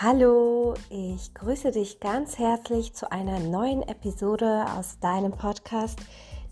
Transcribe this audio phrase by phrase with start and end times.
[0.00, 5.98] Hallo, ich grüße dich ganz herzlich zu einer neuen Episode aus deinem Podcast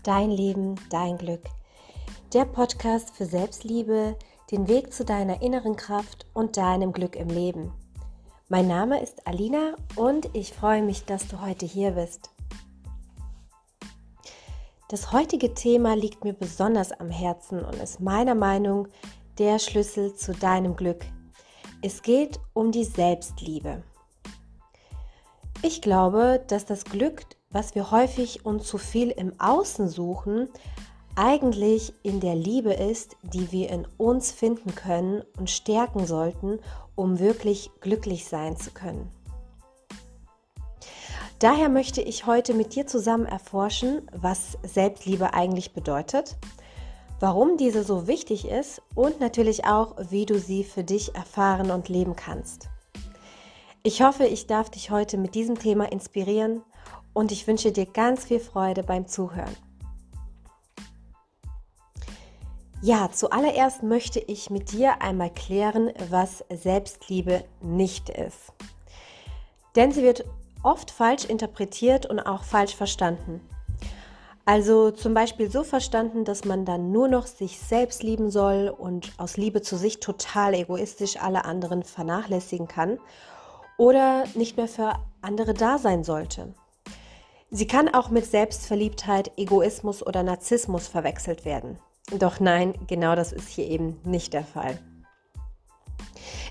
[0.03, 1.43] Dein Leben, dein Glück.
[2.33, 4.17] Der Podcast für Selbstliebe,
[4.51, 7.71] den Weg zu deiner inneren Kraft und deinem Glück im Leben.
[8.49, 12.31] Mein Name ist Alina und ich freue mich, dass du heute hier bist.
[14.89, 18.89] Das heutige Thema liegt mir besonders am Herzen und ist meiner Meinung
[19.37, 21.05] der Schlüssel zu deinem Glück
[21.81, 23.83] es geht um die Selbstliebe.
[25.61, 30.49] Ich glaube, dass das Glück, was wir häufig und zu viel im Außen suchen,
[31.15, 36.59] eigentlich in der Liebe ist, die wir in uns finden können und stärken sollten,
[36.95, 39.11] um wirklich glücklich sein zu können.
[41.39, 46.35] Daher möchte ich heute mit dir zusammen erforschen, was Selbstliebe eigentlich bedeutet
[47.19, 51.89] warum diese so wichtig ist und natürlich auch, wie du sie für dich erfahren und
[51.89, 52.69] leben kannst.
[53.83, 56.61] Ich hoffe, ich darf dich heute mit diesem Thema inspirieren
[57.13, 59.55] und ich wünsche dir ganz viel Freude beim Zuhören.
[62.81, 68.53] Ja, zuallererst möchte ich mit dir einmal klären, was Selbstliebe nicht ist.
[69.75, 70.25] Denn sie wird
[70.61, 73.41] oft falsch interpretiert und auch falsch verstanden.
[74.47, 79.11] Also zum Beispiel so verstanden, dass man dann nur noch sich selbst lieben soll und
[79.17, 82.97] aus Liebe zu sich total egoistisch alle anderen vernachlässigen kann
[83.77, 86.53] oder nicht mehr für andere da sein sollte.
[87.49, 91.77] Sie kann auch mit Selbstverliebtheit, Egoismus oder Narzissmus verwechselt werden.
[92.17, 94.79] Doch nein, genau das ist hier eben nicht der Fall.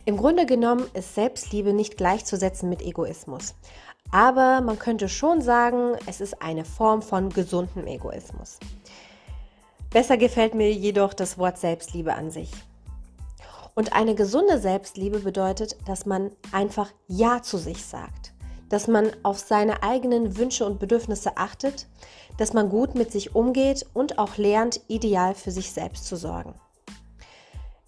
[0.05, 3.55] Im Grunde genommen ist Selbstliebe nicht gleichzusetzen mit Egoismus.
[4.11, 8.59] Aber man könnte schon sagen, es ist eine Form von gesundem Egoismus.
[9.91, 12.51] Besser gefällt mir jedoch das Wort Selbstliebe an sich.
[13.75, 18.33] Und eine gesunde Selbstliebe bedeutet, dass man einfach Ja zu sich sagt,
[18.69, 21.87] dass man auf seine eigenen Wünsche und Bedürfnisse achtet,
[22.39, 26.55] dass man gut mit sich umgeht und auch lernt, ideal für sich selbst zu sorgen.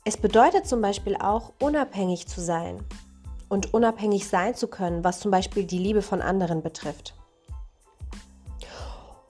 [0.04, 2.82] Es bedeutet zum Beispiel auch, unabhängig zu sein,
[3.48, 7.14] und unabhängig sein zu können, was zum Beispiel die Liebe von anderen betrifft.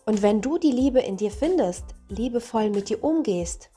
[0.05, 3.71] Und wenn du die Liebe in dir findest, liebevoll mit dir umgehst,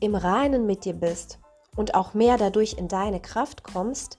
[0.00, 1.38] im Reinen mit dir bist
[1.74, 4.18] und auch mehr dadurch in deine Kraft kommst,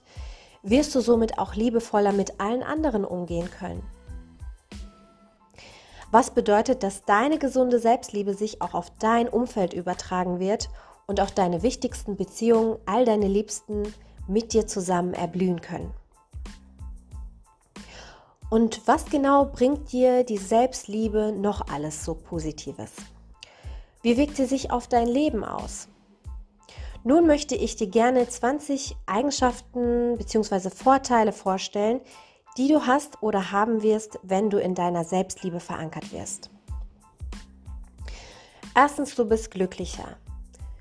[0.62, 3.82] wirst du somit auch liebevoller mit allen anderen umgehen können.
[6.10, 10.68] Was bedeutet, dass deine gesunde Selbstliebe sich auch auf dein Umfeld übertragen wird
[11.06, 13.94] und auch deine wichtigsten Beziehungen, all deine Liebsten,
[14.28, 15.92] mit dir zusammen erblühen können.
[18.50, 22.92] Und was genau bringt dir die Selbstliebe noch alles so Positives?
[24.02, 25.88] Wie wirkt sie sich auf dein Leben aus?
[27.04, 30.70] Nun möchte ich dir gerne 20 Eigenschaften bzw.
[30.70, 32.00] Vorteile vorstellen,
[32.58, 36.50] die du hast oder haben wirst, wenn du in deiner Selbstliebe verankert wirst.
[38.74, 40.16] Erstens, du bist glücklicher.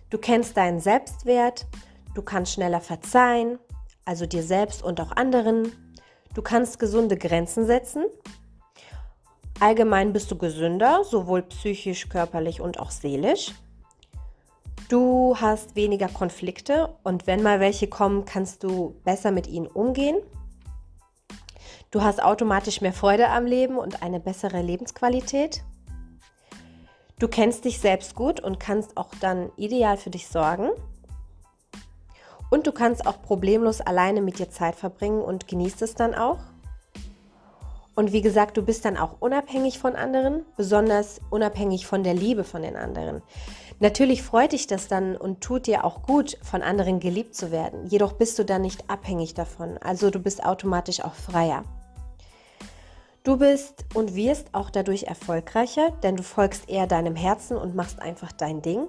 [0.10, 1.66] Du kennst deinen Selbstwert
[2.14, 3.60] Du kannst schneller verzeihen,
[4.06, 5.72] also dir selbst und auch anderen.
[6.34, 8.06] Du kannst gesunde Grenzen setzen.
[9.60, 13.54] Allgemein bist du gesünder, sowohl psychisch, körperlich und auch seelisch.
[14.90, 20.18] Du hast weniger Konflikte und wenn mal welche kommen, kannst du besser mit ihnen umgehen.
[21.92, 25.64] Du hast automatisch mehr Freude am Leben und eine bessere Lebensqualität.
[27.20, 30.72] Du kennst dich selbst gut und kannst auch dann ideal für dich sorgen.
[32.52, 36.38] Und du kannst auch problemlos alleine mit dir Zeit verbringen und genießt es dann auch.
[37.96, 42.44] Und wie gesagt, du bist dann auch unabhängig von anderen, besonders unabhängig von der Liebe
[42.44, 43.22] von den anderen.
[43.80, 47.88] Natürlich freut dich das dann und tut dir auch gut, von anderen geliebt zu werden.
[47.88, 49.78] Jedoch bist du dann nicht abhängig davon.
[49.78, 51.64] Also du bist automatisch auch freier.
[53.24, 58.02] Du bist und wirst auch dadurch erfolgreicher, denn du folgst eher deinem Herzen und machst
[58.02, 58.88] einfach dein Ding.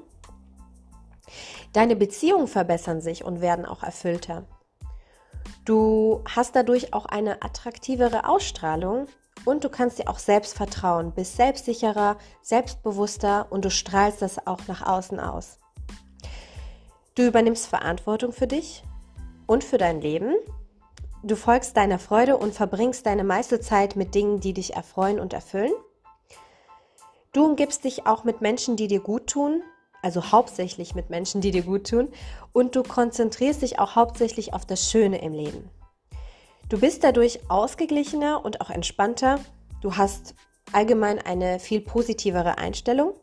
[1.72, 4.44] Deine Beziehungen verbessern sich und werden auch erfüllter.
[5.64, 9.06] Du hast dadurch auch eine attraktivere Ausstrahlung
[9.44, 14.66] und du kannst dir auch selbst vertrauen, bist selbstsicherer, selbstbewusster und du strahlst das auch
[14.66, 15.58] nach außen aus.
[17.14, 18.84] Du übernimmst Verantwortung für dich
[19.46, 20.34] und für dein Leben.
[21.22, 25.32] Du folgst deiner Freude und verbringst deine meiste Zeit mit Dingen, die dich erfreuen und
[25.32, 25.72] erfüllen.
[27.32, 29.62] Du umgibst dich auch mit Menschen, die dir gut tun,
[30.02, 32.08] also hauptsächlich mit Menschen, die dir gut tun.
[32.52, 35.70] Und du konzentrierst dich auch hauptsächlich auf das Schöne im Leben.
[36.68, 39.38] Du bist dadurch ausgeglichener und auch entspannter.
[39.80, 40.34] Du hast
[40.72, 43.14] allgemein eine viel positivere Einstellung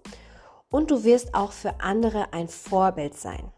[0.70, 3.52] und du wirst auch für andere ein Vorbild sein.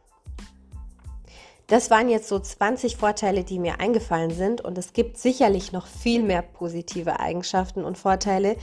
[1.68, 5.88] Das waren jetzt so 20 Vorteile, die mir eingefallen sind und es gibt sicherlich noch
[5.88, 8.58] viel mehr positive Eigenschaften und Vorteile,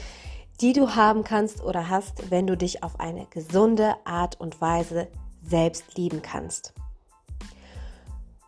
[0.60, 5.08] die du haben kannst oder hast, wenn du dich auf eine gesunde Art und Weise
[5.46, 6.74] selbst lieben kannst.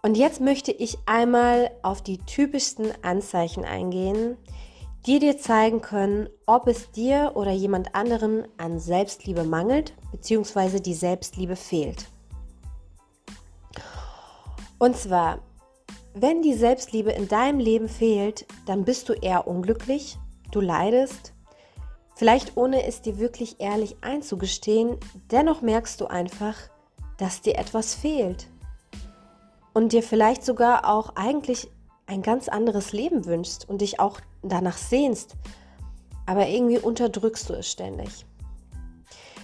[0.03, 4.37] Und jetzt möchte ich einmal auf die typischsten Anzeichen eingehen,
[5.07, 10.81] die dir zeigen können, ob es dir oder jemand anderen an Selbstliebe mangelt bzw.
[10.81, 12.07] die Selbstliebe fehlt.
[14.79, 15.41] Und zwar,
[16.15, 20.19] wenn die Selbstliebe in deinem Leben fehlt, dann bist du eher unglücklich,
[20.51, 21.35] du leidest,
[22.21, 24.99] vielleicht ohne es dir wirklich ehrlich einzugestehen,
[25.31, 26.55] dennoch merkst du einfach,
[27.17, 28.47] dass dir etwas fehlt
[29.73, 31.71] und dir vielleicht sogar auch eigentlich
[32.05, 35.35] ein ganz anderes Leben wünschst und dich auch danach sehnst,
[36.27, 38.27] aber irgendwie unterdrückst du es ständig.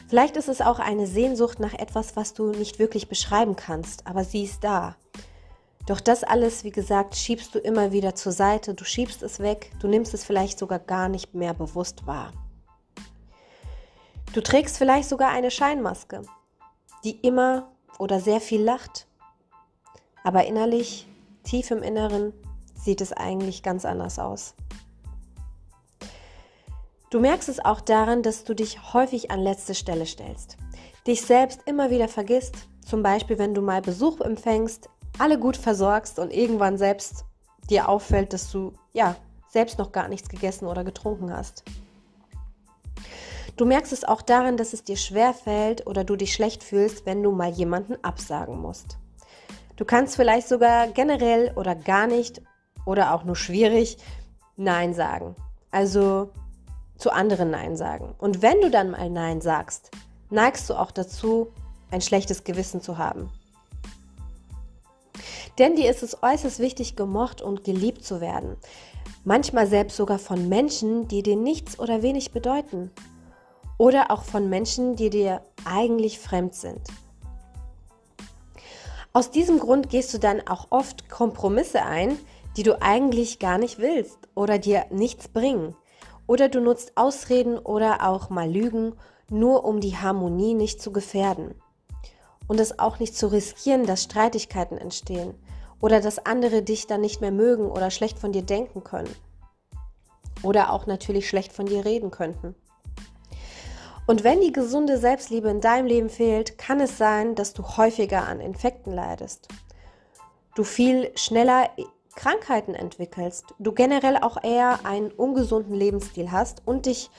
[0.07, 4.23] Vielleicht ist es auch eine Sehnsucht nach etwas, was du nicht wirklich beschreiben kannst, aber
[4.23, 4.97] sie ist da.
[5.87, 9.73] Doch das alles, wie gesagt, schiebst du immer wieder zur Seite, du schiebst es weg,
[9.81, 12.35] du nimmst es vielleicht sogar gar nicht mehr bewusst wahr.
[14.33, 16.23] Du trägst vielleicht sogar eine Scheinmaske,
[17.05, 19.07] die immer oder sehr viel lacht,
[20.25, 21.07] aber innerlich,
[21.45, 22.33] tief im Inneren,
[22.75, 24.55] sieht es eigentlich ganz anders aus.
[27.11, 30.57] Du merkst es auch daran, dass du dich häufig an letzte Stelle stellst,
[31.07, 36.19] dich selbst immer wieder vergisst, zum Beispiel wenn du mal Besuch empfängst, alle gut versorgst
[36.19, 37.25] und irgendwann selbst
[37.71, 39.17] dir auffällt, dass du ja
[39.49, 41.65] selbst noch gar nichts gegessen oder getrunken hast.
[43.57, 47.07] Du merkst es auch daran, dass es dir schwer fällt oder du dich schlecht fühlst,
[47.07, 48.99] wenn du mal jemanden absagen musst.
[49.77, 52.43] Du kannst vielleicht sogar generell oder gar nicht
[52.85, 53.97] oder auch nur schwierig
[54.57, 55.37] Nein sagen.
[55.71, 56.31] Also
[56.99, 58.15] zu anderen Nein sagen.
[58.19, 59.91] Und wenn du dann mal Nein sagst,
[60.29, 61.49] neigst du auch dazu,
[61.91, 63.31] ein schlechtes Gewissen zu haben.
[65.59, 68.57] Denn dir ist es äußerst wichtig, gemocht und geliebt zu werden.
[69.25, 72.91] Manchmal selbst sogar von Menschen, die dir nichts oder wenig bedeuten.
[73.79, 76.81] Oder auch von Menschen, die dir eigentlich fremd sind.
[79.13, 82.19] Aus diesem Grund gehst du dann auch oft Kompromisse ein,
[82.57, 85.75] die du eigentlich gar nicht willst oder dir nichts bringen.
[86.27, 88.95] Oder du nutzt Ausreden oder auch mal Lügen,
[89.31, 91.55] nur um die Harmonie nicht zu gefährden.
[92.49, 95.35] Und es auch nicht zu riskieren, dass Streitigkeiten entstehen
[95.81, 99.15] oder dass andere dich dann nicht mehr mögen oder schlecht von dir denken können.
[100.43, 102.55] Oder auch natürlich schlecht von dir reden könnten.
[104.07, 108.27] Und wenn die gesunde Selbstliebe in deinem Leben fehlt, kann es sein, dass du häufiger
[108.27, 109.49] an Infekten leidest.
[110.55, 111.69] Du viel schneller
[112.15, 117.11] Krankheiten entwickelst, du generell auch eher einen ungesunden Lebensstil hast und dich,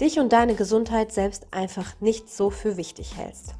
[0.00, 3.54] dich und deine Gesundheit selbst einfach nicht so für wichtig hältst.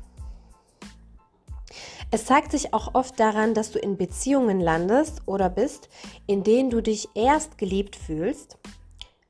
[2.11, 5.89] Es zeigt sich auch oft daran, dass du in Beziehungen landest oder bist,
[6.27, 8.59] in denen du dich erst geliebt fühlst,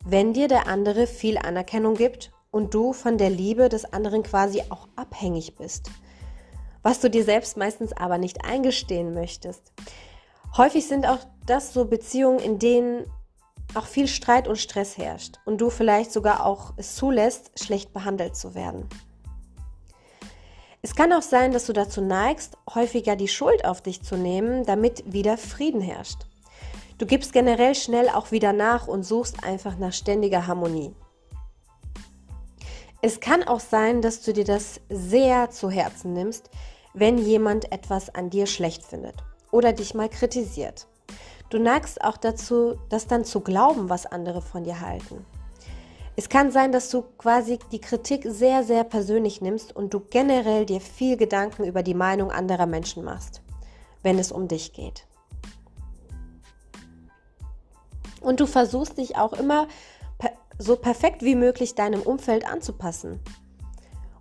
[0.05, 4.62] wenn dir der andere viel Anerkennung gibt und du von der Liebe des anderen quasi
[4.71, 5.91] auch abhängig bist,
[6.85, 9.73] was du dir selbst meistens aber nicht eingestehen möchtest.
[10.56, 13.11] Häufig sind auch das so Beziehungen, in denen
[13.75, 18.37] auch viel Streit und Stress herrscht und du vielleicht sogar auch es zulässt, schlecht behandelt
[18.37, 18.89] zu werden.
[20.81, 24.65] Es kann auch sein, dass du dazu neigst, häufiger die Schuld auf dich zu nehmen,
[24.65, 26.27] damit wieder Frieden herrscht.
[26.99, 30.94] Du gibst generell schnell auch wieder nach und suchst einfach nach ständiger Harmonie.
[33.06, 36.49] Es kann auch sein, dass du dir das sehr zu Herzen nimmst,
[36.94, 39.17] wenn jemand etwas an dir schlecht findet
[39.51, 40.87] oder dich mal kritisiert.
[41.51, 45.27] Du neigst auch dazu, das dann zu glauben, was andere von dir halten.
[46.17, 50.65] Es kann sein, dass du quasi die Kritik sehr, sehr persönlich nimmst und du generell
[50.65, 53.43] dir viel Gedanken über die Meinung anderer Menschen machst,
[54.03, 55.06] wenn es um dich geht.
[58.23, 59.69] Und du versuchst dich auch immer
[60.58, 63.20] so perfekt wie möglich deinem Umfeld anzupassen.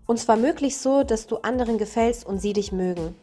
[0.06, 3.16] Und zwar möglichst so, dass du anderen gefällst und sie dich mögen.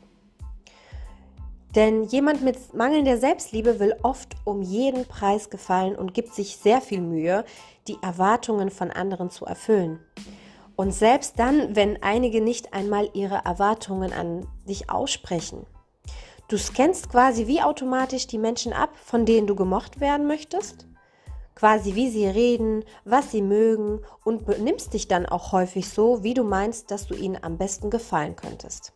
[1.75, 6.81] Denn jemand mit mangelnder Selbstliebe will oft um jeden Preis gefallen und gibt sich sehr
[6.81, 7.45] viel Mühe,
[7.87, 10.00] die Erwartungen von anderen zu erfüllen.
[10.75, 15.67] Und selbst dann, wenn einige nicht einmal ihre Erwartungen an dich aussprechen.
[16.49, 20.88] Du scannst quasi wie automatisch die Menschen ab, von denen du gemocht werden möchtest.
[21.61, 26.33] Quasi wie sie reden, was sie mögen und benimmst dich dann auch häufig so, wie
[26.33, 28.95] du meinst, dass du ihnen am besten gefallen könntest.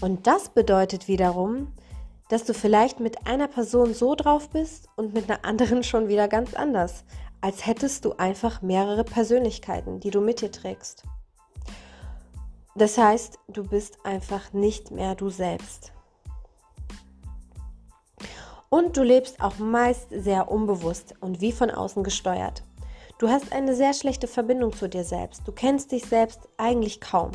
[0.00, 1.72] Und das bedeutet wiederum,
[2.30, 6.26] dass du vielleicht mit einer Person so drauf bist und mit einer anderen schon wieder
[6.26, 7.04] ganz anders,
[7.40, 11.04] als hättest du einfach mehrere Persönlichkeiten, die du mit dir trägst.
[12.74, 15.92] Das heißt, du bist einfach nicht mehr du selbst.
[18.72, 22.62] Und du lebst auch meist sehr unbewusst und wie von außen gesteuert.
[23.18, 25.42] Du hast eine sehr schlechte Verbindung zu dir selbst.
[25.44, 27.32] Du kennst dich selbst eigentlich kaum,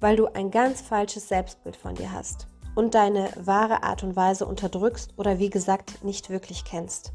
[0.00, 4.46] weil du ein ganz falsches Selbstbild von dir hast und deine wahre Art und Weise
[4.46, 7.12] unterdrückst oder wie gesagt nicht wirklich kennst.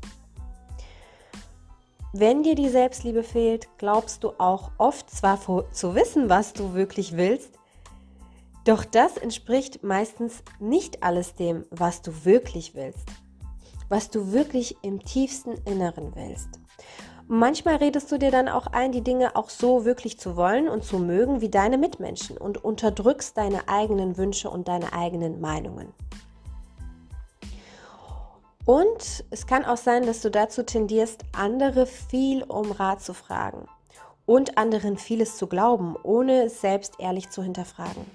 [2.14, 7.18] Wenn dir die Selbstliebe fehlt, glaubst du auch oft zwar zu wissen, was du wirklich
[7.18, 7.58] willst,
[8.66, 13.10] doch das entspricht meistens nicht alles dem, was du wirklich willst,
[13.90, 16.50] was du wirklich im tiefsten Inneren willst.
[17.30, 20.86] Manchmal redest du dir dann auch ein, die Dinge auch so wirklich zu wollen und
[20.86, 25.94] zu mögen wie deine Mitmenschen und unterdrückst deine eigenen Wünsche und deine eigenen Meinungen.
[28.66, 33.66] Und es kann auch sein, dass du dazu tendierst, andere viel um Rat zu fragen
[34.26, 38.06] und anderen vieles zu glauben, ohne es selbst ehrlich zu hinterfragen.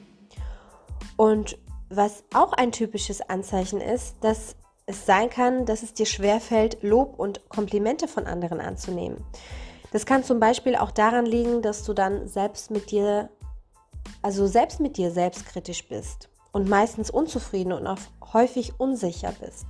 [1.17, 6.83] Und was auch ein typisches Anzeichen ist, dass es sein kann, dass es dir schwerfällt,
[6.83, 9.25] Lob und Komplimente von anderen anzunehmen.
[9.93, 13.29] Das kann zum Beispiel auch daran liegen, dass du dann selbst mit dir,
[14.23, 17.99] also selbst mit dir selbstkritisch bist und meistens unzufrieden und auch
[18.33, 19.67] häufig unsicher bist.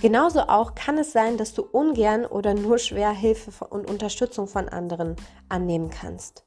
[0.00, 4.68] Genauso auch kann es sein, dass du ungern oder nur schwer Hilfe und Unterstützung von
[4.70, 5.16] anderen
[5.50, 6.42] annehmen kannst.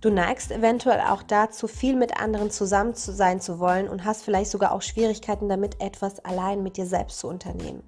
[0.00, 4.22] Du neigst eventuell auch dazu, viel mit anderen zusammen zu sein zu wollen und hast
[4.22, 7.82] vielleicht sogar auch Schwierigkeiten damit, etwas allein mit dir selbst zu unternehmen.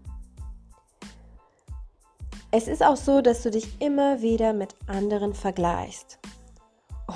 [2.51, 6.19] Es ist auch so, dass du dich immer wieder mit anderen vergleichst.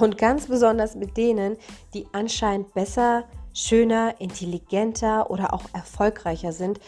[0.01, 1.57] Und ganz besonders mit denen,
[1.93, 6.79] die anscheinend besser, schöner, intelligenter oder auch erfolgreicher sind,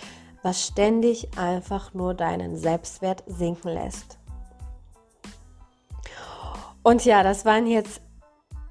[0.44, 4.18] was ständig einfach nur deinen Selbstwert sinken lässt.
[6.86, 8.00] Und ja, das waren jetzt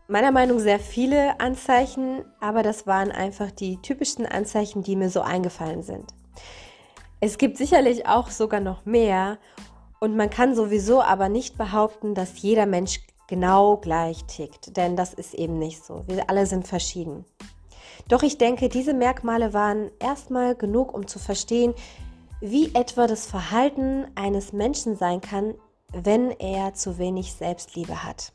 [0.07, 5.09] meiner Meinung nach sehr viele Anzeichen, aber das waren einfach die typischsten Anzeichen, die mir
[5.09, 6.13] so eingefallen sind.
[7.19, 9.37] Es gibt sicherlich auch sogar noch mehr
[9.99, 15.13] und man kann sowieso aber nicht behaupten, dass jeder Mensch genau gleich tickt, denn das
[15.13, 16.05] ist eben nicht so.
[16.07, 17.25] Wir alle sind verschieden.
[18.07, 21.73] Doch ich denke, diese Merkmale waren erstmal genug, um zu verstehen,
[22.39, 25.55] wie etwa das Verhalten eines Menschen sein kann,
[26.03, 28.33] wenn er zu wenig Selbstliebe hat.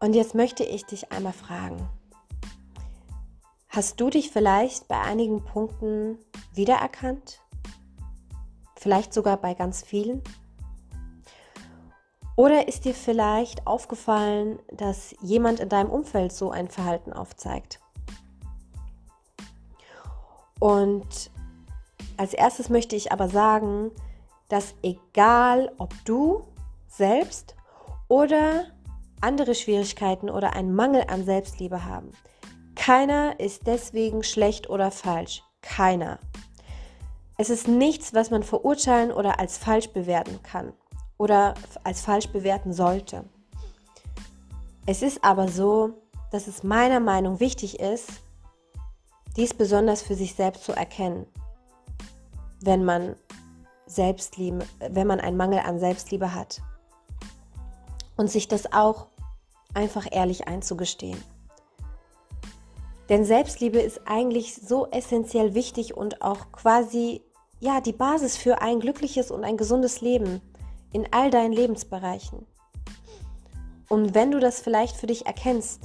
[0.00, 1.88] Und jetzt möchte ich dich einmal fragen,
[3.68, 6.18] hast du dich vielleicht bei einigen Punkten
[6.52, 7.40] wiedererkannt?
[8.74, 10.22] Vielleicht sogar bei ganz vielen?
[12.34, 17.78] Oder ist dir vielleicht aufgefallen, dass jemand in deinem Umfeld so ein Verhalten aufzeigt?
[20.58, 21.30] Und
[22.22, 23.90] als erstes möchte ich aber sagen,
[24.48, 26.44] dass egal ob du
[26.86, 27.56] selbst
[28.06, 28.66] oder
[29.20, 32.12] andere Schwierigkeiten oder einen Mangel an Selbstliebe haben,
[32.76, 35.42] keiner ist deswegen schlecht oder falsch.
[35.62, 36.20] Keiner.
[37.38, 40.72] Es ist nichts, was man verurteilen oder als falsch bewerten kann
[41.18, 43.24] oder als falsch bewerten sollte.
[44.86, 45.94] Es ist aber so,
[46.30, 48.08] dass es meiner Meinung wichtig ist,
[49.36, 51.26] dies besonders für sich selbst zu erkennen
[52.64, 53.16] wenn man
[53.86, 56.62] Selbstliebe, wenn man einen Mangel an Selbstliebe hat.
[58.16, 59.06] Und sich das auch
[59.74, 61.18] einfach ehrlich einzugestehen.
[63.08, 67.22] Denn Selbstliebe ist eigentlich so essentiell wichtig und auch quasi
[67.60, 70.40] ja die Basis für ein glückliches und ein gesundes Leben
[70.92, 72.46] in all deinen Lebensbereichen.
[73.88, 75.82] Und wenn du das vielleicht für dich erkennst,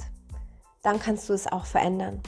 [0.82, 2.22] dann kannst du es auch verändern.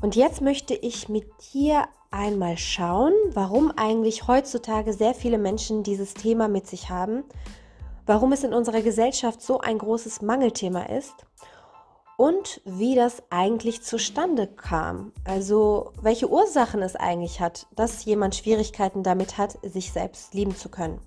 [0.00, 6.14] Und jetzt möchte ich mit dir einmal schauen, warum eigentlich heutzutage sehr viele Menschen dieses
[6.14, 7.24] Thema mit sich haben,
[8.04, 11.14] warum es in unserer Gesellschaft so ein großes Mangelthema ist
[12.16, 15.12] und wie das eigentlich zustande kam.
[15.24, 20.68] Also welche Ursachen es eigentlich hat, dass jemand Schwierigkeiten damit hat, sich selbst lieben zu
[20.68, 21.00] können.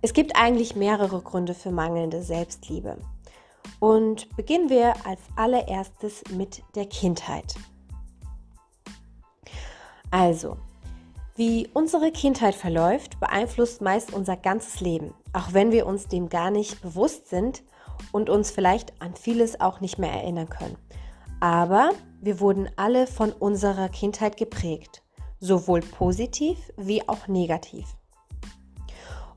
[0.00, 2.98] Es gibt eigentlich mehrere Gründe für mangelnde Selbstliebe.
[3.80, 7.54] Und beginnen wir als allererstes mit der Kindheit.
[10.10, 10.56] Also,
[11.36, 16.50] wie unsere Kindheit verläuft, beeinflusst meist unser ganzes Leben, auch wenn wir uns dem gar
[16.50, 17.62] nicht bewusst sind
[18.10, 20.76] und uns vielleicht an vieles auch nicht mehr erinnern können.
[21.40, 25.02] Aber wir wurden alle von unserer Kindheit geprägt,
[25.38, 27.86] sowohl positiv wie auch negativ.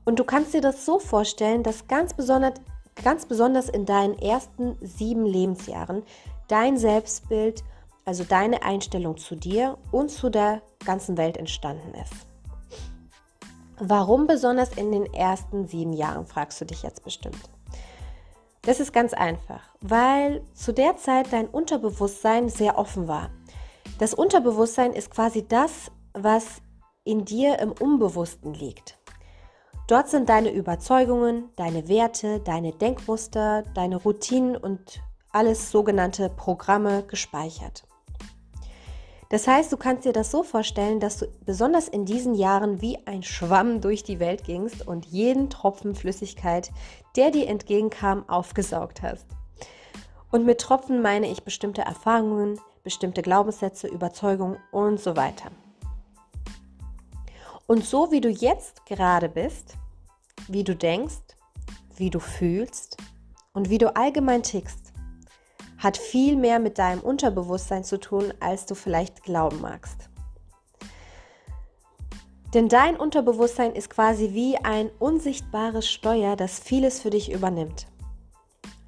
[0.04, 2.54] Und du kannst dir das so vorstellen, dass ganz besonders
[3.02, 6.02] ganz besonders in deinen ersten sieben Lebensjahren
[6.48, 7.64] dein Selbstbild,
[8.04, 12.26] also deine Einstellung zu dir und zu der ganzen Welt entstanden ist.
[13.78, 17.50] Warum besonders in den ersten sieben Jahren, fragst du dich jetzt bestimmt.
[18.62, 23.30] Das ist ganz einfach, weil zu der Zeit dein Unterbewusstsein sehr offen war.
[23.98, 26.62] Das Unterbewusstsein ist quasi das, was
[27.02, 28.98] in dir im Unbewussten liegt.
[29.88, 37.84] Dort sind deine Überzeugungen, deine Werte, deine Denkmuster, deine Routinen und alles sogenannte Programme gespeichert.
[39.28, 42.98] Das heißt, du kannst dir das so vorstellen, dass du besonders in diesen Jahren wie
[43.06, 46.70] ein Schwamm durch die Welt gingst und jeden Tropfen Flüssigkeit,
[47.16, 49.26] der dir entgegenkam, aufgesaugt hast.
[50.30, 55.50] Und mit Tropfen meine ich bestimmte Erfahrungen, bestimmte Glaubenssätze, Überzeugungen und so weiter.
[57.66, 59.74] Und so wie du jetzt gerade bist,
[60.48, 61.22] wie du denkst,
[61.96, 62.96] wie du fühlst
[63.52, 64.92] und wie du allgemein tickst,
[65.78, 70.08] hat viel mehr mit deinem Unterbewusstsein zu tun, als du vielleicht glauben magst.
[72.54, 77.86] Denn dein Unterbewusstsein ist quasi wie ein unsichtbares Steuer, das vieles für dich übernimmt.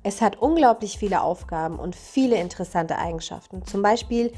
[0.02, 3.64] Es hat unglaublich viele Aufgaben und viele interessante Eigenschaften.
[3.64, 4.32] Zum Beispiel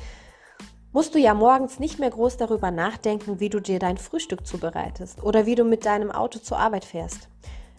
[0.96, 5.22] musst du ja morgens nicht mehr groß darüber nachdenken, wie du dir dein Frühstück zubereitest
[5.22, 7.28] oder wie du mit deinem Auto zur Arbeit fährst.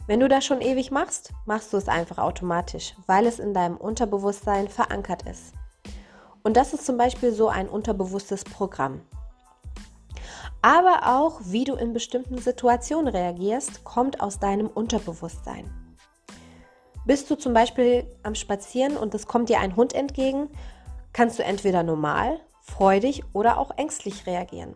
[0.06, 3.76] Wenn du das schon ewig machst, machst du es einfach automatisch, weil es in deinem
[3.76, 5.56] Unterbewusstsein verankert ist.
[6.44, 9.02] Und das ist zum Beispiel so ein unterbewusstes Programm.
[10.62, 15.68] Aber auch, wie du in bestimmten Situationen reagierst, kommt aus deinem Unterbewusstsein.
[17.08, 20.52] Bist du zum Beispiel am Spazieren und es kommt dir ein Hund entgegen,
[21.14, 24.76] kannst du entweder normal, freudig oder auch ängstlich reagieren.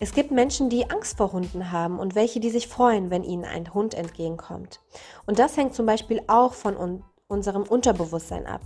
[0.00, 3.44] Es gibt Menschen, die Angst vor Hunden haben und welche, die sich freuen, wenn ihnen
[3.44, 4.80] ein Hund entgegenkommt.
[5.26, 8.62] Und das hängt zum Beispiel auch von un unserem Unterbewusstsein ab.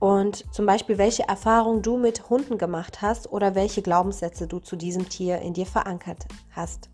[0.00, 4.76] Und zum Beispiel, welche Erfahrungen du mit Hunden gemacht hast oder welche Glaubenssätze du zu
[4.76, 6.90] diesem Tier in dir verankert hast.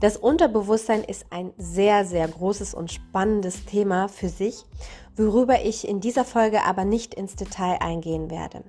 [0.00, 4.64] Das Unterbewusstsein ist ein sehr, sehr großes und spannendes Thema für sich,
[5.16, 8.64] worüber ich in dieser Folge aber nicht ins Detail eingehen werde.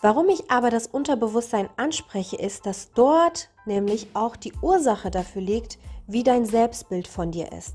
[0.00, 5.78] Warum ich aber das Unterbewusstsein anspreche, ist, dass dort nämlich auch die Ursache dafür liegt,
[6.08, 7.74] wie dein Selbstbild von dir ist.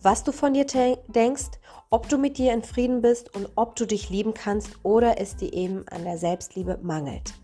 [0.00, 0.66] Was du von dir
[1.08, 1.50] denkst,
[1.90, 5.36] ob du mit dir in Frieden bist und ob du dich lieben kannst oder es
[5.36, 7.34] dir eben an der Selbstliebe mangelt.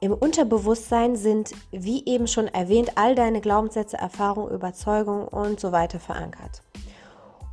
[0.00, 6.00] Im Unterbewusstsein sind, wie eben schon erwähnt, all deine Glaubenssätze, Erfahrungen, Überzeugungen und so weiter
[6.00, 6.62] verankert.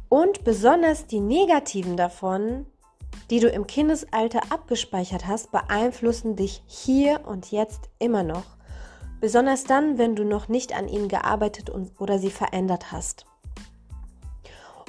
[0.09, 2.65] Und besonders die negativen davon
[3.29, 8.57] die du im Kindesalter abgespeichert hast, beeinflussen dich hier und jetzt immer noch.
[9.21, 13.25] Besonders dann, wenn du noch nicht an ihnen gearbeitet und, oder sie verändert hast.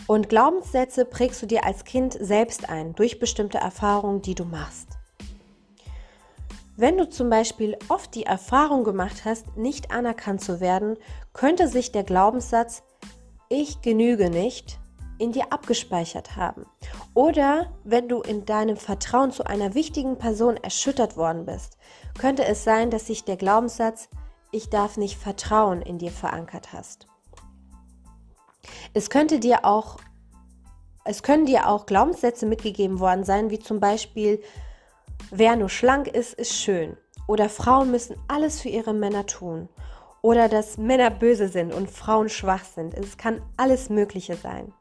[0.07, 4.89] Und Glaubenssätze prägst du dir als Kind selbst ein durch bestimmte Erfahrungen, die du machst.
[6.77, 10.97] Wenn du zum Beispiel oft die Erfahrung gemacht hast, nicht anerkannt zu werden,
[11.35, 12.83] könnte sich der Glaubenssatz
[13.51, 14.81] Ich genüge nicht
[15.21, 16.67] in dir abgespeichert haben.
[17.15, 21.77] Oder wenn du in deinem Vertrauen zu einer wichtigen Person erschüttert worden bist,
[22.19, 24.09] könnte es sein, dass sich der Glaubenssatz
[24.51, 27.07] Ich darf nicht vertrauen in dir verankert hast.
[28.95, 29.99] Es könnte dir auch
[31.05, 34.43] es können dir auch Glaubenssätze mitgegeben worden sein, wie zum Beispiel,
[35.31, 36.97] wer nur schlank ist, ist schön.
[37.27, 39.69] Oder Frauen müssen alles für ihre Männer tun.
[40.21, 42.93] Oder dass Männer böse sind und Frauen schwach sind.
[42.95, 44.75] Es kann alles Mögliche sein.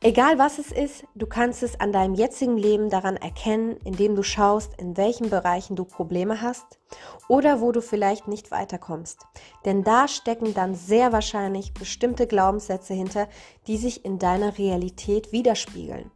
[0.00, 4.22] Egal was es ist, du kannst es an deinem jetzigen Leben daran erkennen, indem du
[4.22, 6.78] schaust, in welchen Bereichen du Probleme hast
[7.26, 9.18] oder wo du vielleicht nicht weiterkommst.
[9.64, 13.28] Denn da stecken dann sehr wahrscheinlich bestimmte Glaubenssätze hinter,
[13.66, 16.12] die sich in deiner Realität widerspiegeln.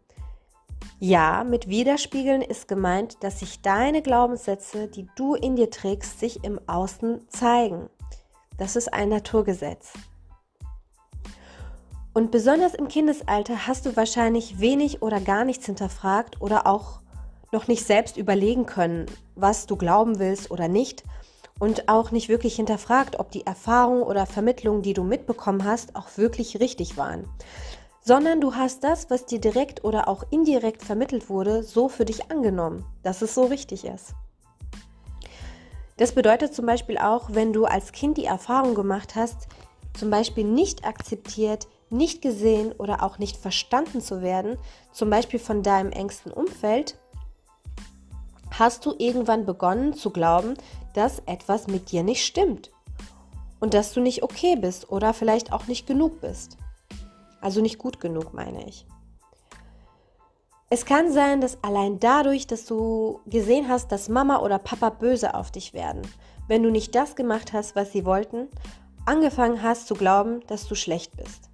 [1.01, 6.45] Ja, mit Widerspiegeln ist gemeint, dass sich deine Glaubenssätze, die du in dir trägst, sich
[6.45, 7.91] im Außen zeigen.
[8.59, 9.93] Das ist ein Naturgesetz.
[12.15, 17.01] Und besonders im Kindesalter hast du wahrscheinlich wenig oder gar nichts hinterfragt oder auch
[17.53, 21.05] noch nicht selbst überlegen können, was du glauben willst oder nicht.
[21.59, 26.17] Und auch nicht wirklich hinterfragt, ob die Erfahrungen oder Vermittlungen, die du mitbekommen hast, auch
[26.17, 27.29] wirklich richtig waren.
[28.03, 32.31] Sondern du hast das, was dir direkt oder auch indirekt vermittelt wurde, so für dich
[32.31, 34.15] angenommen, dass es so richtig ist.
[35.99, 39.47] Das bedeutet zum Beispiel auch, wenn du als Kind die Erfahrung gemacht hast,
[39.95, 44.59] zum Beispiel nicht akzeptiert, nicht gesehen oder auch nicht verstanden zu werden,
[44.93, 46.97] zum Beispiel von deinem engsten Umfeld,
[48.59, 50.55] hast du irgendwann begonnen zu glauben,
[50.95, 52.71] dass etwas mit dir nicht stimmt
[53.61, 56.57] und dass du nicht okay bist oder vielleicht auch nicht genug bist.
[57.41, 58.87] Also nicht gut genug, meine ich.
[60.69, 65.35] Es kann sein, dass allein dadurch, dass du gesehen hast, dass Mama oder Papa böse
[65.35, 66.03] auf dich werden,
[66.49, 68.49] wenn du nicht das gemacht hast, was sie wollten,
[69.05, 71.52] angefangen hast zu glauben, dass du schlecht bist.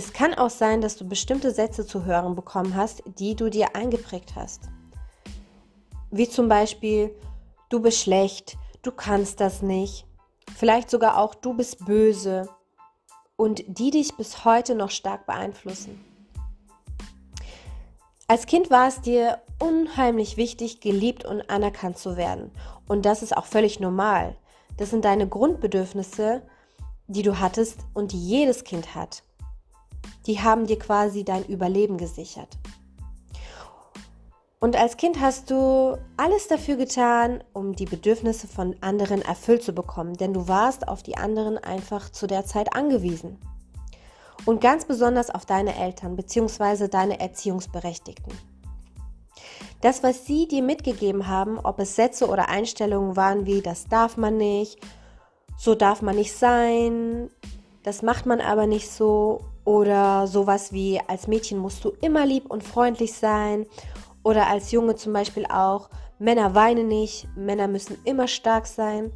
[0.00, 3.76] Es kann auch sein, dass du bestimmte Sätze zu hören bekommen hast, die du dir
[3.76, 4.62] eingeprägt hast.
[6.10, 7.14] Wie zum Beispiel,
[7.68, 10.06] du bist schlecht, du kannst das nicht,
[10.56, 12.48] vielleicht sogar auch du bist böse
[13.36, 16.02] und die dich bis heute noch stark beeinflussen.
[18.26, 22.52] Als Kind war es dir unheimlich wichtig, geliebt und anerkannt zu werden.
[22.88, 24.34] Und das ist auch völlig normal.
[24.78, 26.40] Das sind deine Grundbedürfnisse,
[27.06, 29.24] die du hattest und die jedes Kind hat.
[30.26, 32.58] Die haben dir quasi dein Überleben gesichert.
[34.62, 39.72] Und als Kind hast du alles dafür getan, um die Bedürfnisse von anderen erfüllt zu
[39.72, 43.38] bekommen, denn du warst auf die anderen einfach zu der Zeit angewiesen.
[44.44, 46.88] Und ganz besonders auf deine Eltern bzw.
[46.88, 48.32] deine Erziehungsberechtigten.
[49.80, 54.18] Das, was sie dir mitgegeben haben, ob es Sätze oder Einstellungen waren wie das darf
[54.18, 54.78] man nicht,
[55.56, 57.30] so darf man nicht sein,
[57.82, 62.50] das macht man aber nicht so oder sowas wie als Mädchen musst du immer lieb
[62.50, 63.66] und freundlich sein
[64.22, 69.12] oder als Junge zum Beispiel auch, Männer weinen nicht, Männer müssen immer stark sein,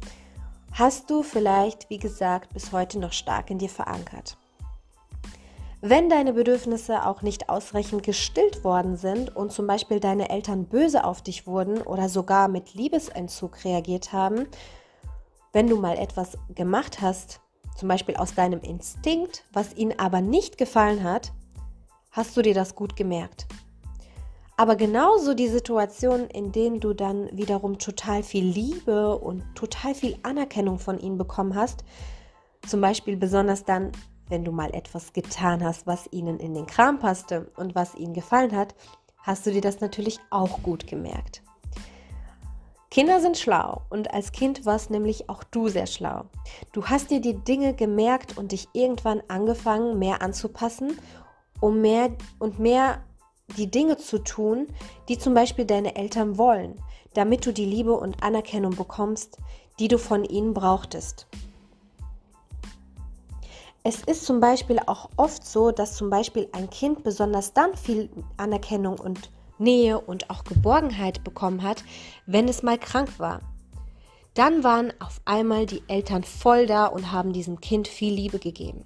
[0.71, 4.37] hast du vielleicht, wie gesagt, bis heute noch stark in dir verankert.
[5.81, 11.03] Wenn deine Bedürfnisse auch nicht ausreichend gestillt worden sind und zum Beispiel deine Eltern böse
[11.03, 14.47] auf dich wurden oder sogar mit Liebesentzug reagiert haben,
[15.53, 17.39] wenn du mal etwas gemacht hast,
[17.75, 21.31] zum Beispiel aus deinem Instinkt, was ihnen aber nicht gefallen hat,
[22.11, 23.45] hast du dir das gut gemerkt.
[24.57, 30.17] Aber genauso die Situationen, in denen du dann wiederum total viel Liebe und total viel
[30.23, 31.83] Anerkennung von ihnen bekommen hast,
[32.65, 33.91] zum Beispiel besonders dann,
[34.29, 38.13] wenn du mal etwas getan hast, was ihnen in den Kram passte und was ihnen
[38.13, 38.75] gefallen hat,
[39.17, 41.44] hast du dir das natürlich auch gut gemerkt.
[42.95, 46.27] Kinder sind schlau und als Kind warst nämlich auch du sehr schlau.
[46.71, 50.97] Du hast dir die Dinge gemerkt und dich irgendwann angefangen, mehr anzupassen,
[51.59, 53.03] um mehr und mehr
[53.57, 54.67] die Dinge zu tun,
[55.09, 56.81] die zum Beispiel deine Eltern wollen,
[57.13, 59.39] damit du die Liebe und Anerkennung bekommst,
[59.77, 61.27] die du von ihnen brauchtest.
[63.83, 68.09] Es ist zum Beispiel auch oft so, dass zum Beispiel ein Kind besonders dann viel
[68.37, 71.83] Anerkennung und Nähe und auch Geborgenheit bekommen hat,
[72.25, 73.39] wenn es mal krank war.
[74.33, 78.85] Dann waren auf einmal die Eltern voll da und haben diesem Kind viel Liebe gegeben.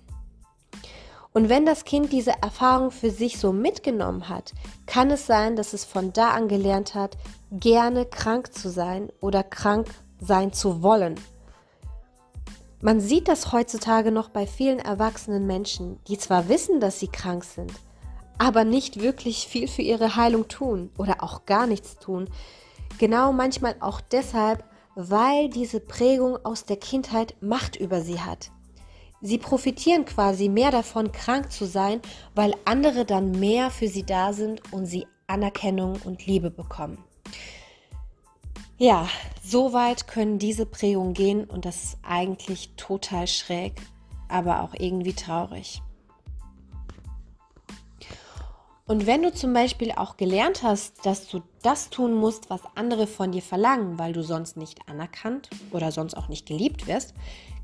[1.33, 4.53] Und wenn das Kind diese Erfahrung für sich so mitgenommen hat,
[4.85, 7.17] kann es sein, dass es von da an gelernt hat,
[7.51, 9.87] gerne krank zu sein oder krank
[10.19, 11.15] sein zu wollen.
[12.81, 17.43] Man sieht das heutzutage noch bei vielen erwachsenen Menschen, die zwar wissen, dass sie krank
[17.43, 17.73] sind,
[18.39, 22.27] aber nicht wirklich viel für ihre Heilung tun oder auch gar nichts tun.
[22.97, 24.63] Genau manchmal auch deshalb,
[24.95, 28.49] weil diese Prägung aus der Kindheit Macht über sie hat.
[29.21, 32.01] Sie profitieren quasi mehr davon, krank zu sein,
[32.33, 37.03] weil andere dann mehr für sie da sind und sie Anerkennung und Liebe bekommen.
[38.77, 39.09] Ja,
[39.43, 43.73] so weit können diese Prägungen gehen und das ist eigentlich total schräg,
[44.29, 45.81] aber auch irgendwie traurig.
[48.89, 53.05] Und wenn du zum Beispiel auch gelernt hast, dass du das tun musst, was andere
[53.05, 57.13] von dir verlangen, weil du sonst nicht anerkannt oder sonst auch nicht geliebt wirst,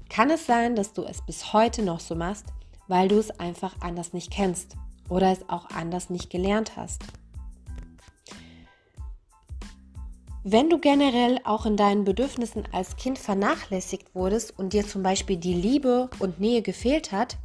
[0.07, 2.45] kann es sein, dass du es bis heute noch so machst,
[2.87, 4.75] weil du es einfach anders nicht kennst
[5.09, 7.01] oder es auch anders nicht gelernt hast.
[10.43, 15.37] Wenn du generell auch in deinen Bedürfnissen als Kind vernachlässigt wurdest und dir zum Beispiel
[15.37, 17.37] die Liebe und Nähe gefehlt hat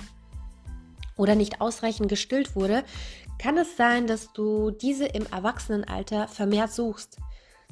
[1.16, 2.84] oder nicht ausreichend gestillt wurde,
[3.40, 7.16] kann es sein, dass du diese im Erwachsenenalter vermehrt suchst.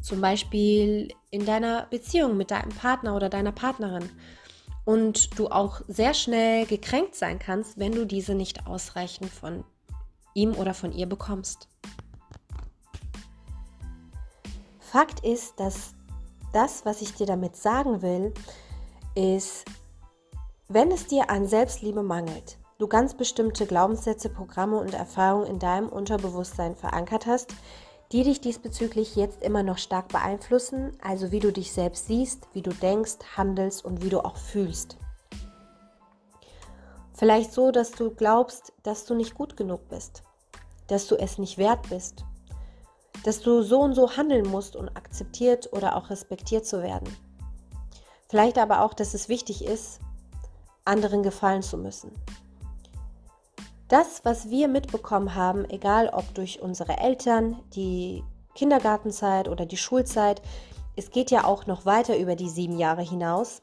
[0.01, 4.09] Zum Beispiel in deiner Beziehung mit deinem Partner oder deiner Partnerin
[4.87, 9.63] und du auch sehr schnell gekränkt sein kannst, wenn du diese nicht ausreichend von
[10.33, 11.69] ihm oder von ihr bekommst.
[14.79, 15.93] Fakt ist, dass
[16.55, 18.33] das, was ich dir damit sagen will,
[19.15, 19.67] ist,
[20.69, 25.89] wenn es dir an Selbstliebe mangelt, du ganz bestimmte Glaubenssätze, Programme und Erfahrungen in deinem
[25.89, 27.53] Unterbewusstsein verankert hast,
[28.13, 32.63] die dich diesbezüglich jetzt immer noch stark beeinflussen, also wie du dich selbst siehst, wie
[32.63, 34.97] du denkst, handelst und wie du auch fühlst.
[37.13, 40.23] Vielleicht so, dass du glaubst, dass du nicht gut genug bist,
[40.87, 42.25] dass du es nicht wert bist,
[43.25, 47.09] dass du so und so handeln musst, um akzeptiert oder auch respektiert zu werden.
[48.29, 49.99] Vielleicht aber auch, dass es wichtig ist,
[50.85, 52.13] anderen gefallen zu müssen.
[53.89, 58.23] Das, was wir mitbekommen haben, egal ob durch unsere Eltern, die
[58.55, 60.43] Kindergartenzeit oder die Schulzeit,
[60.95, 63.63] es geht ja auch noch weiter über die sieben Jahre hinaus,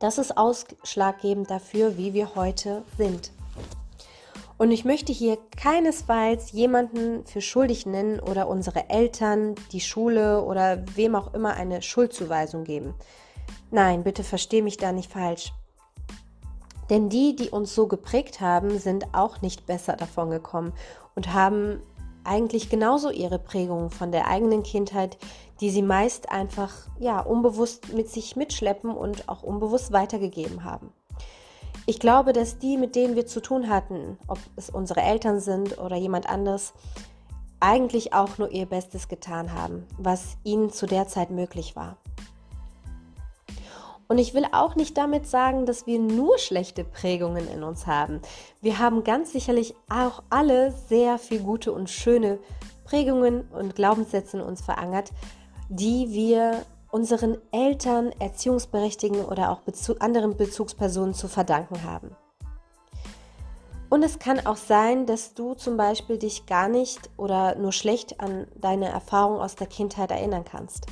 [0.00, 3.32] das ist ausschlaggebend dafür, wie wir heute sind.
[4.58, 10.84] Und ich möchte hier keinesfalls jemanden für schuldig nennen oder unsere Eltern, die Schule oder
[10.94, 12.94] wem auch immer eine Schuldzuweisung geben.
[13.70, 15.52] Nein, bitte versteh mich da nicht falsch.
[16.90, 20.72] Denn die, die uns so geprägt haben, sind auch nicht besser davon gekommen
[21.14, 21.80] und haben
[22.24, 25.16] eigentlich genauso ihre Prägung von der eigenen Kindheit,
[25.60, 30.92] die sie meist einfach ja unbewusst mit sich mitschleppen und auch unbewusst weitergegeben haben.
[31.86, 35.78] Ich glaube, dass die, mit denen wir zu tun hatten, ob es unsere Eltern sind
[35.78, 36.72] oder jemand anderes,
[37.58, 41.96] eigentlich auch nur ihr Bestes getan haben, was ihnen zu der Zeit möglich war.
[44.10, 48.20] Und ich will auch nicht damit sagen, dass wir nur schlechte Prägungen in uns haben.
[48.60, 52.40] Wir haben ganz sicherlich auch alle sehr viel gute und schöne
[52.82, 55.12] Prägungen und Glaubenssätze in uns verankert,
[55.68, 62.16] die wir unseren Eltern, Erziehungsberechtigten oder auch Bezug, anderen Bezugspersonen zu verdanken haben.
[63.90, 68.20] Und es kann auch sein, dass du zum Beispiel dich gar nicht oder nur schlecht
[68.20, 70.88] an deine Erfahrung aus der Kindheit erinnern kannst.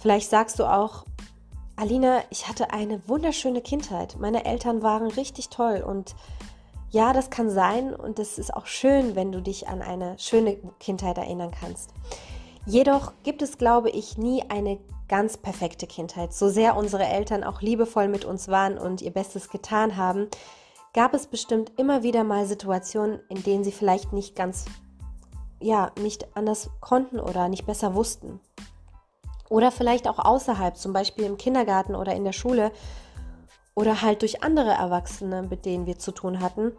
[0.00, 1.04] Vielleicht sagst du auch,
[1.80, 4.18] Alina, ich hatte eine wunderschöne Kindheit.
[4.20, 6.14] Meine Eltern waren richtig toll und
[6.90, 10.58] ja, das kann sein und es ist auch schön, wenn du dich an eine schöne
[10.78, 11.94] Kindheit erinnern kannst.
[12.66, 16.34] Jedoch gibt es, glaube ich, nie eine ganz perfekte Kindheit.
[16.34, 20.28] So sehr unsere Eltern auch liebevoll mit uns waren und ihr Bestes getan haben,
[20.92, 24.66] gab es bestimmt immer wieder mal Situationen, in denen sie vielleicht nicht ganz,
[25.62, 28.38] ja, nicht anders konnten oder nicht besser wussten.
[29.50, 32.72] Oder vielleicht auch außerhalb, zum Beispiel im Kindergarten oder in der Schule
[33.74, 36.72] oder halt durch andere Erwachsene, mit denen wir zu tun hatten,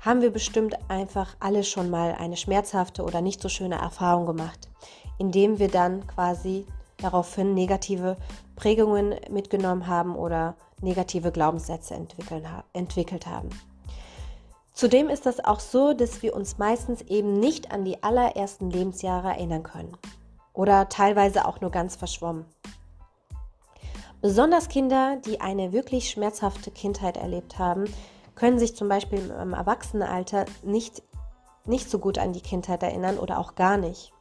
[0.00, 4.68] haben wir bestimmt einfach alle schon mal eine schmerzhafte oder nicht so schöne Erfahrung gemacht
[5.18, 6.66] indem wir dann quasi
[6.98, 8.16] daraufhin negative
[8.54, 11.94] Prägungen mitgenommen haben oder negative Glaubenssätze
[12.72, 13.50] entwickelt haben.
[14.72, 19.28] Zudem ist das auch so, dass wir uns meistens eben nicht an die allerersten Lebensjahre
[19.28, 19.96] erinnern können
[20.56, 22.44] oder teilweise auch nur ganz verschwommen.
[24.20, 27.84] Besonders Kinder, die eine wirklich schmerzhafte Kindheit erlebt haben,
[28.34, 31.02] können sich zum Beispiel im Erwachsenenalter nicht,
[31.64, 34.12] nicht so gut an die Kindheit erinnern oder auch gar nicht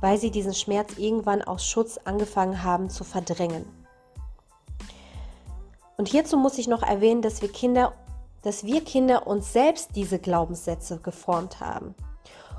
[0.00, 3.64] weil sie diesen Schmerz irgendwann aus Schutz angefangen haben zu verdrängen.
[5.96, 7.94] Und hierzu muss ich noch erwähnen, dass wir Kinder,
[8.42, 11.94] dass wir Kinder uns selbst diese Glaubenssätze geformt haben.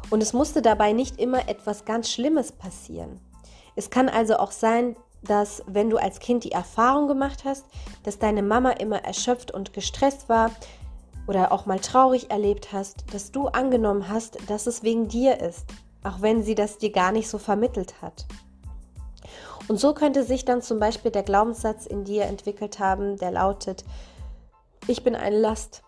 [0.10, 3.20] Und es musste dabei nicht immer etwas ganz Schlimmes passieren.
[3.76, 7.66] Es kann also auch sein, dass wenn du als Kind die Erfahrung gemacht hast,
[8.04, 10.52] dass deine Mama immer erschöpft und gestresst war
[11.28, 15.66] oder auch mal traurig erlebt hast, dass du angenommen hast, dass es wegen dir ist
[16.08, 18.26] auch wenn sie das dir gar nicht so vermittelt hat.
[19.68, 23.84] Und so könnte sich dann zum Beispiel der Glaubenssatz in dir entwickelt haben, der lautet,
[24.88, 25.84] ich bin eine Last.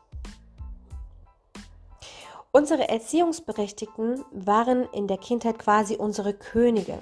[2.52, 6.98] Unsere Erziehungsberechtigten waren in der Kindheit quasi unsere Könige.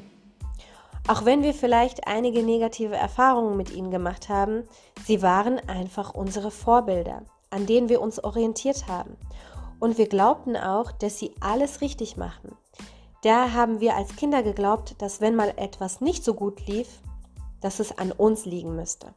[1.07, 4.67] Auch wenn wir vielleicht einige negative Erfahrungen mit ihnen gemacht haben,
[5.05, 9.15] sie waren einfach unsere Vorbilder, an denen wir uns orientiert haben.
[9.79, 12.57] Und wir glaubten auch, dass sie alles richtig machen.
[13.23, 16.99] Da haben wir als Kinder geglaubt, dass wenn mal etwas nicht so gut lief,
[17.61, 19.13] dass es an uns liegen müsste.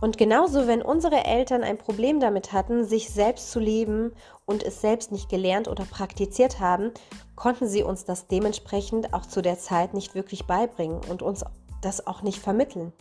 [0.00, 4.12] Und genauso, wenn unsere Eltern ein Problem damit hatten, sich selbst zu lieben
[4.44, 6.92] und es selbst nicht gelernt oder praktiziert haben,
[7.36, 11.44] konnten sie uns das dementsprechend auch zu der Zeit nicht wirklich beibringen und uns
[11.80, 12.92] das auch nicht vermitteln.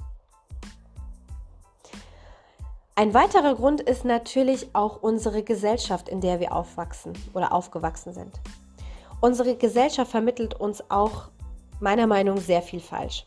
[2.95, 8.39] Ein weiterer Grund ist natürlich auch unsere Gesellschaft, in der wir aufwachsen oder aufgewachsen sind.
[9.19, 11.29] Unsere Gesellschaft vermittelt uns auch
[11.79, 13.25] meiner Meinung nach sehr viel falsch.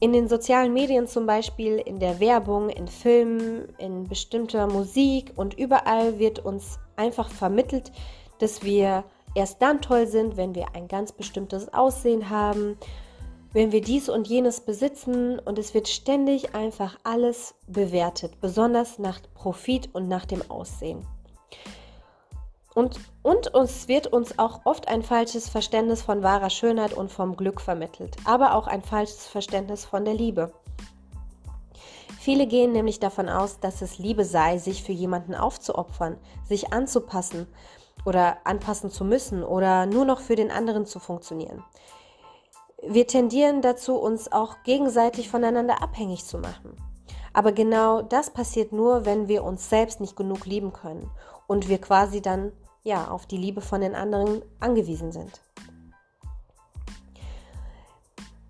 [0.00, 5.54] In den sozialen Medien zum Beispiel, in der Werbung, in Filmen, in bestimmter Musik und
[5.54, 7.92] überall wird uns einfach vermittelt,
[8.38, 9.04] dass wir
[9.34, 12.76] erst dann toll sind, wenn wir ein ganz bestimmtes Aussehen haben,
[13.52, 19.20] wenn wir dies und jenes besitzen und es wird ständig einfach alles bewertet, besonders nach
[19.34, 21.06] Profit und nach dem Aussehen.
[22.74, 27.36] Und, und es wird uns auch oft ein falsches Verständnis von wahrer Schönheit und vom
[27.36, 30.52] Glück vermittelt, aber auch ein falsches Verständnis von der Liebe.
[32.18, 37.46] Viele gehen nämlich davon aus, dass es Liebe sei, sich für jemanden aufzuopfern, sich anzupassen
[38.04, 41.62] oder anpassen zu müssen oder nur noch für den anderen zu funktionieren.
[42.82, 46.76] Wir tendieren dazu, uns auch gegenseitig voneinander abhängig zu machen.
[47.32, 51.10] Aber genau das passiert nur, wenn wir uns selbst nicht genug lieben können
[51.46, 52.52] und wir quasi dann
[52.84, 55.40] ja auf die Liebe von den anderen angewiesen sind.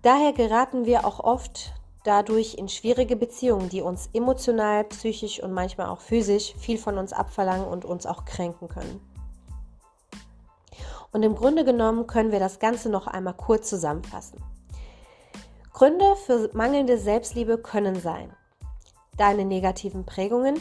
[0.01, 5.87] Daher geraten wir auch oft dadurch in schwierige Beziehungen, die uns emotional, psychisch und manchmal
[5.87, 9.01] auch physisch viel von uns abverlangen und uns auch kränken können.
[11.11, 14.43] Und im Grunde genommen können wir das Ganze noch einmal kurz zusammenfassen.
[15.73, 18.31] Gründe für mangelnde Selbstliebe können sein
[19.17, 20.59] deine negativen Prägungen,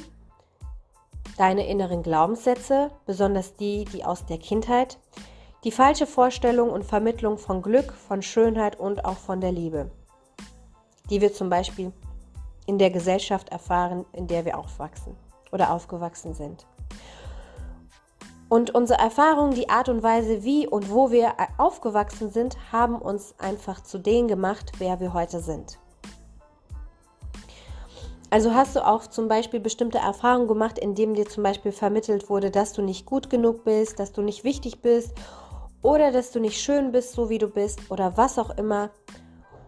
[1.37, 4.99] deine inneren Glaubenssätze, besonders die, die aus der Kindheit,
[5.65, 9.91] die falsche Vorstellung und Vermittlung von Glück, von Schönheit und auch von der Liebe,
[11.11, 11.93] die wir zum Beispiel
[12.67, 15.17] in der Gesellschaft erfahren, in der wir aufwachsen
[15.53, 16.67] oder aufgewachsen sind.
[18.49, 23.35] Und unsere Erfahrungen, die Art und Weise, wie und wo wir aufgewachsen sind, haben uns
[23.39, 25.79] einfach zu denen gemacht, wer wir heute sind.
[28.35, 32.51] Also hast du auch zum Beispiel bestimmte Erfahrungen gemacht, indem dir zum Beispiel vermittelt wurde,
[32.51, 35.13] dass du nicht gut genug bist, dass du nicht wichtig bist
[35.83, 38.91] oder dass du nicht schön bist, so wie du bist oder was auch immer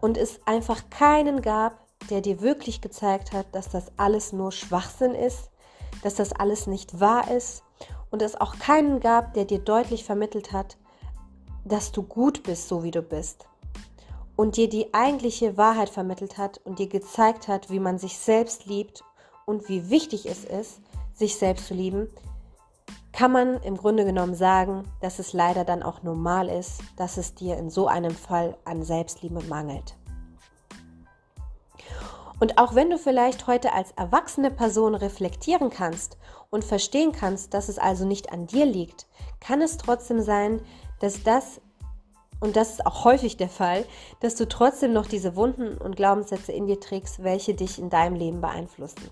[0.01, 1.79] und es einfach keinen gab,
[2.11, 5.53] der dir wirklich gezeigt hat, dass das alles nur Schwachsinn ist,
[6.03, 7.63] dass das alles nicht wahr ist
[8.11, 10.77] und es auch keinen gab, der dir deutlich vermittelt hat,
[11.65, 13.47] dass du gut bist, so wie du bist
[14.37, 18.67] und dir die eigentliche Wahrheit vermittelt hat und dir gezeigt hat, wie man sich selbst
[18.67, 19.03] liebt
[19.47, 20.81] und wie wichtig es ist,
[21.15, 22.09] sich selbst zu lieben,
[23.13, 27.35] kann man im Grunde genommen sagen, dass es leider dann auch normal ist, dass es
[27.35, 29.97] dir in so einem Fall an Selbstliebe mangelt.
[32.39, 36.19] Und auch wenn du vielleicht heute als erwachsene Person reflektieren kannst
[36.51, 39.07] und verstehen kannst, dass es also nicht an dir liegt,
[39.41, 40.61] kann es trotzdem sein,
[41.01, 41.63] dass das,
[42.41, 43.85] und das ist auch häufig der Fall,
[44.21, 48.15] dass du trotzdem noch diese Wunden und Glaubenssätze in dir trägst, welche dich in deinem
[48.15, 49.11] Leben beeinflussen.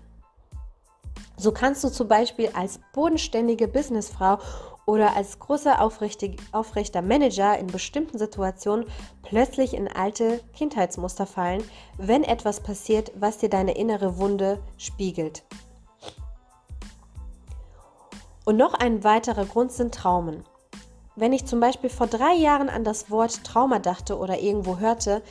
[1.37, 4.37] So kannst du zum Beispiel als bodenständige Businessfrau
[4.85, 8.85] oder als großer aufrechter Manager in bestimmten Situationen
[9.23, 11.63] plötzlich in alte Kindheitsmuster fallen,
[11.97, 15.43] wenn etwas passiert, was dir deine innere Wunde spiegelt.
[18.45, 20.45] Und noch ein weiterer Grund sind Traumen.
[21.17, 25.21] Wenn ich zum Beispiel vor drei Jahren an das Wort Trauma dachte oder irgendwo hörte,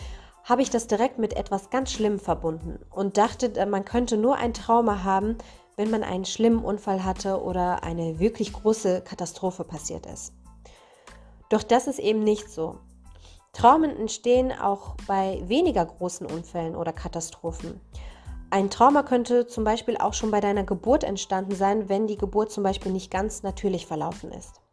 [0.42, 4.55] habe ich das direkt mit etwas ganz Schlimmem verbunden und dachte, man könnte nur ein
[4.55, 5.37] Trauma haben,
[5.77, 10.33] wenn man einen schlimmen Unfall hatte oder eine wirklich große Katastrophe passiert ist.
[11.51, 12.79] Doch das ist eben nicht so.
[13.53, 17.79] Traumen entstehen auch bei weniger großen Unfällen oder Katastrophen.
[18.51, 22.51] Ein Trauma könnte zum Beispiel auch schon bei deiner Geburt entstanden sein, wenn die Geburt
[22.51, 24.63] zum Beispiel nicht ganz natürlich verlaufen ist.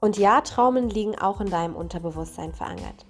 [0.00, 3.04] Und ja, Traumen liegen auch in deinem Unterbewusstsein verankert.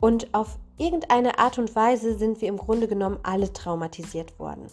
[0.00, 4.66] Und auf irgendeine Art und Weise sind wir im Grunde genommen alle traumatisiert worden.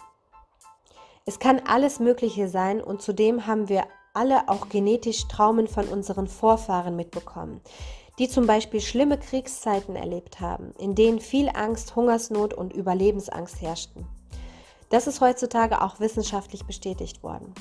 [1.25, 3.83] Es kann alles Mögliche sein und zudem haben wir
[4.15, 7.61] alle auch genetisch Traumen von unseren Vorfahren mitbekommen,
[8.17, 14.07] die zum Beispiel schlimme Kriegszeiten erlebt haben, in denen viel Angst, Hungersnot und Überlebensangst herrschten.
[14.89, 17.53] Das ist heutzutage auch wissenschaftlich bestätigt worden.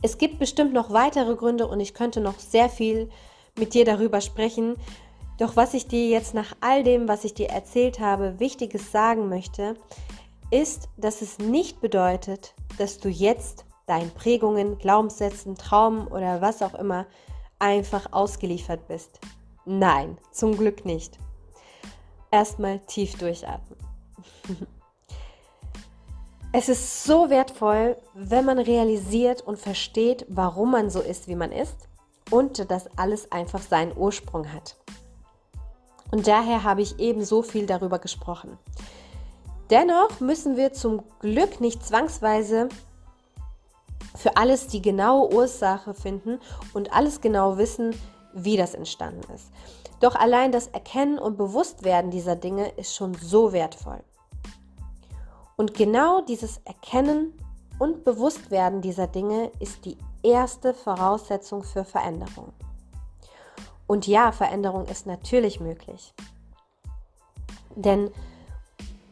[0.00, 3.10] Es gibt bestimmt noch weitere Gründe und ich könnte noch sehr viel
[3.58, 4.76] mit dir darüber sprechen.
[5.38, 9.28] Doch was ich dir jetzt nach all dem, was ich dir erzählt habe, Wichtiges sagen
[9.28, 9.74] möchte,
[10.50, 16.74] ist, dass es nicht bedeutet, dass du jetzt deinen Prägungen, Glaubenssätzen, Traumen oder was auch
[16.74, 17.06] immer
[17.58, 19.18] einfach ausgeliefert bist.
[19.64, 21.18] Nein, zum Glück nicht.
[22.30, 23.78] Erstmal tief durchatmen.
[26.50, 31.52] Es ist so wertvoll, wenn man realisiert und versteht, warum man so ist, wie man
[31.52, 31.76] ist
[32.30, 34.76] und dass alles einfach seinen Ursprung hat.
[36.10, 38.56] Und daher habe ich eben so viel darüber gesprochen.
[39.68, 42.70] Dennoch müssen wir zum Glück nicht zwangsweise
[44.16, 46.40] für alles die genaue Ursache finden
[46.72, 47.94] und alles genau wissen,
[48.32, 49.50] wie das entstanden ist.
[50.00, 54.02] Doch allein das Erkennen und Bewusstwerden dieser Dinge ist schon so wertvoll.
[55.58, 57.34] Und genau dieses Erkennen
[57.80, 62.52] und Bewusstwerden dieser Dinge ist die erste Voraussetzung für Veränderung.
[63.88, 66.14] Und ja, Veränderung ist natürlich möglich.
[67.74, 68.12] Denn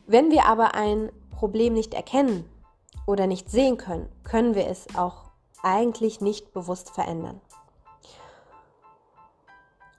[0.06, 2.48] wenn wir aber ein Problem nicht erkennen
[3.06, 5.24] oder nicht sehen können, können wir es auch
[5.64, 7.40] eigentlich nicht bewusst verändern.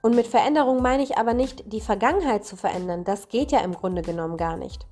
[0.00, 3.04] Und mit Veränderung meine ich aber nicht, die Vergangenheit zu verändern.
[3.04, 4.86] Das geht ja im Grunde genommen gar nicht.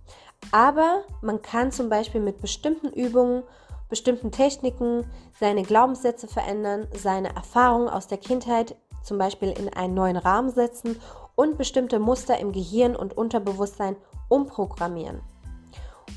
[0.52, 3.42] Aber man kann zum Beispiel mit bestimmten Übungen,
[3.88, 5.04] bestimmten Techniken
[5.38, 11.00] seine Glaubenssätze verändern, seine Erfahrungen aus der Kindheit zum Beispiel in einen neuen Rahmen setzen
[11.36, 13.96] und bestimmte Muster im Gehirn und Unterbewusstsein
[14.28, 15.20] umprogrammieren.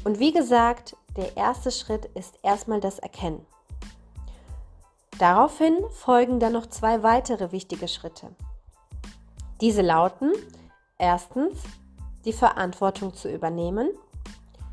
[0.03, 3.45] Und wie gesagt, der erste Schritt ist erstmal das Erkennen.
[5.19, 8.33] Daraufhin folgen dann noch zwei weitere wichtige Schritte.
[9.59, 10.31] Diese lauten
[10.97, 11.57] erstens,
[12.23, 13.89] die Verantwortung zu übernehmen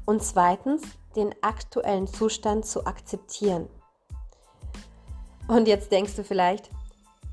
[0.06, 0.82] und zweitens,
[1.14, 3.68] den aktuellen Zustand zu akzeptieren.
[5.48, 6.70] Und jetzt denkst du vielleicht,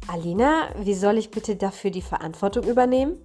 [0.08, 3.18] Alina, wie soll ich bitte dafür die Verantwortung übernehmen?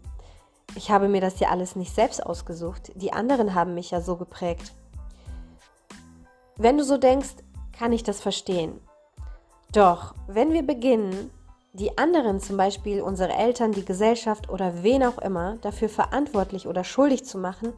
[0.77, 2.93] Ich habe mir das ja alles nicht selbst ausgesucht.
[2.95, 4.73] Die anderen haben mich ja so geprägt.
[6.57, 7.35] Wenn du so denkst,
[7.77, 8.81] kann ich das verstehen.
[9.73, 11.31] Doch wenn wir beginnen,
[11.73, 16.83] die anderen, zum Beispiel unsere Eltern, die Gesellschaft oder wen auch immer, dafür verantwortlich oder
[16.83, 17.73] schuldig zu machen,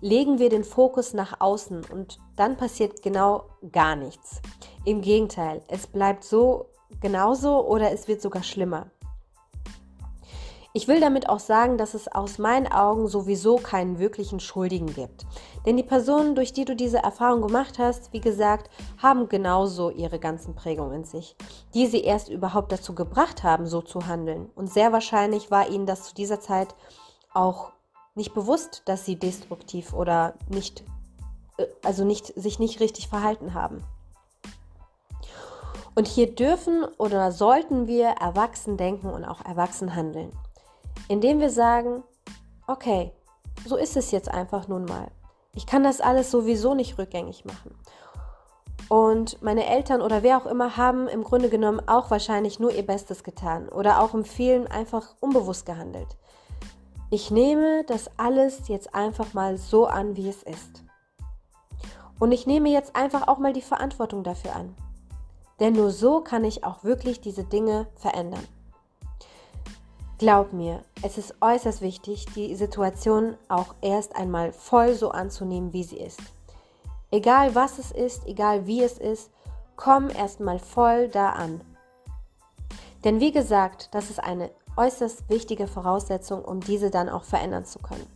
[0.00, 4.40] legen wir den Fokus nach außen und dann passiert genau gar nichts.
[4.84, 6.66] Im Gegenteil, es bleibt so
[7.00, 8.90] genauso oder es wird sogar schlimmer.
[10.76, 15.24] Ich will damit auch sagen, dass es aus meinen Augen sowieso keinen wirklichen Schuldigen gibt.
[15.64, 18.68] Denn die Personen, durch die du diese Erfahrung gemacht hast, wie gesagt,
[18.98, 21.34] haben genauso ihre ganzen Prägungen in sich,
[21.72, 24.50] die sie erst überhaupt dazu gebracht haben, so zu handeln.
[24.54, 26.74] Und sehr wahrscheinlich war ihnen das zu dieser Zeit
[27.32, 27.72] auch
[28.16, 30.82] nicht bewusst, dass sie destruktiv oder nicht,
[31.58, 33.84] äh, also nicht, sich nicht richtig verhalten haben.
[35.94, 40.32] Und hier dürfen oder sollten wir erwachsen denken und auch erwachsen handeln
[41.08, 42.02] indem wir sagen,
[42.66, 43.12] okay,
[43.64, 45.08] so ist es jetzt einfach nun mal.
[45.54, 47.74] Ich kann das alles sowieso nicht rückgängig machen.
[48.88, 52.86] Und meine Eltern oder wer auch immer haben im Grunde genommen auch wahrscheinlich nur ihr
[52.86, 56.16] Bestes getan oder auch im vielen einfach unbewusst gehandelt.
[57.08, 60.82] Ich nehme das alles jetzt einfach mal so an, wie es ist.
[62.18, 64.74] Und ich nehme jetzt einfach auch mal die Verantwortung dafür an.
[65.60, 68.44] Denn nur so kann ich auch wirklich diese Dinge verändern.
[70.18, 75.84] Glaub mir, es ist äußerst wichtig, die Situation auch erst einmal voll so anzunehmen, wie
[75.84, 76.20] sie ist.
[77.10, 79.30] Egal was es ist, egal wie es ist,
[79.76, 81.60] komm erstmal voll da an.
[83.04, 87.78] Denn wie gesagt, das ist eine äußerst wichtige Voraussetzung, um diese dann auch verändern zu
[87.78, 88.06] können.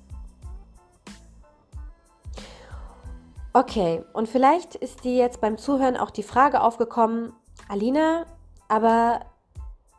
[3.52, 7.32] Okay, und vielleicht ist dir jetzt beim Zuhören auch die Frage aufgekommen,
[7.68, 8.24] Alina,
[8.68, 9.20] aber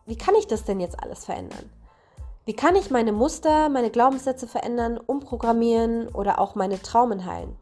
[0.06, 1.70] wie kann ich das denn jetzt alles verändern?
[2.46, 7.56] Wie kann ich meine Muster, meine Glaubenssätze verändern, umprogrammieren oder auch meine Traumen heilen?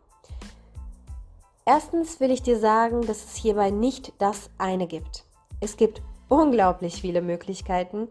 [1.65, 5.25] Erstens will ich dir sagen, dass es hierbei nicht das eine gibt.
[5.59, 8.07] Es gibt unglaublich viele Möglichkeiten,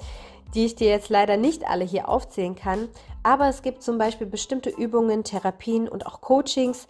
[0.55, 2.89] die ich dir jetzt leider nicht alle hier aufzählen kann,
[3.23, 6.89] aber es gibt zum Beispiel bestimmte Übungen, Therapien und auch Coachings,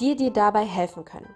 [0.00, 1.34] die dir dabei helfen können.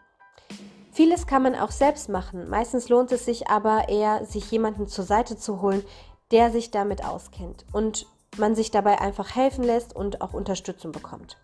[0.93, 5.05] Vieles kann man auch selbst machen, meistens lohnt es sich aber eher, sich jemanden zur
[5.05, 5.83] Seite zu holen,
[6.31, 8.07] der sich damit auskennt und
[8.37, 11.39] man sich dabei einfach helfen lässt und auch Unterstützung bekommt.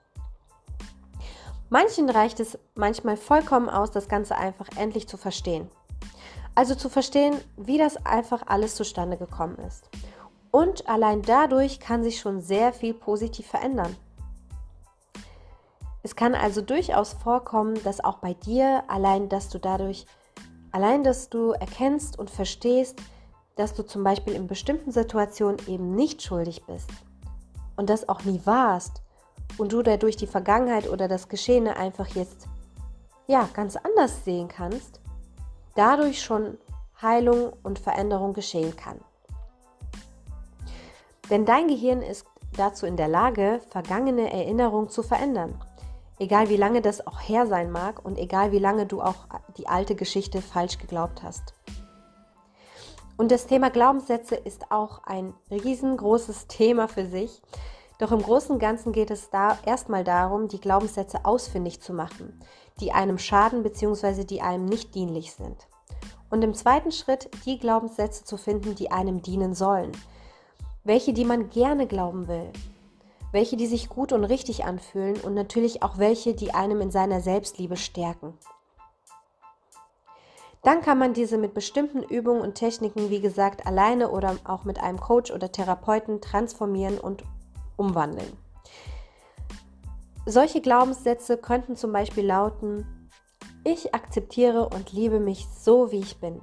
[1.71, 5.71] Manchen reicht es manchmal vollkommen aus, das Ganze einfach endlich zu verstehen.
[6.55, 9.89] Also zu verstehen, wie das einfach alles zustande gekommen ist.
[10.51, 13.97] Und allein dadurch kann sich schon sehr viel positiv verändern.
[16.03, 20.07] Es kann also durchaus vorkommen, dass auch bei dir allein, dass du dadurch,
[20.73, 22.99] allein, dass du erkennst und verstehst,
[23.57, 26.89] dass du zum Beispiel in bestimmten Situationen eben nicht schuldig bist
[27.77, 29.03] und das auch nie warst
[29.59, 32.47] und du dadurch die Vergangenheit oder das Geschehene einfach jetzt
[33.27, 35.01] ja ganz anders sehen kannst,
[35.75, 36.57] dadurch schon
[37.03, 38.99] Heilung und Veränderung geschehen kann.
[41.31, 42.27] Denn dein Gehirn ist
[42.57, 45.61] dazu in der Lage, vergangene Erinnerungen zu verändern.
[46.19, 49.27] Egal wie lange das auch her sein mag und egal wie lange du auch
[49.57, 51.55] die alte Geschichte falsch geglaubt hast.
[53.17, 57.43] Und das Thema Glaubenssätze ist auch ein riesengroßes Thema für sich.
[57.99, 62.41] Doch im Großen und Ganzen geht es da erstmal darum, die Glaubenssätze ausfindig zu machen,
[62.81, 64.25] die einem schaden bzw.
[64.25, 65.67] die einem nicht dienlich sind.
[66.31, 69.91] Und im zweiten Schritt die Glaubenssätze zu finden, die einem dienen sollen.
[70.89, 72.51] Welche, die man gerne glauben will.
[73.31, 77.21] Welche, die sich gut und richtig anfühlen und natürlich auch welche, die einem in seiner
[77.21, 78.33] Selbstliebe stärken.
[80.63, 84.81] Dann kann man diese mit bestimmten Übungen und Techniken, wie gesagt, alleine oder auch mit
[84.83, 87.23] einem Coach oder Therapeuten transformieren und
[87.77, 88.33] umwandeln.
[90.25, 93.11] Solche Glaubenssätze könnten zum Beispiel lauten,
[93.63, 96.41] ich akzeptiere und liebe mich so, wie ich bin.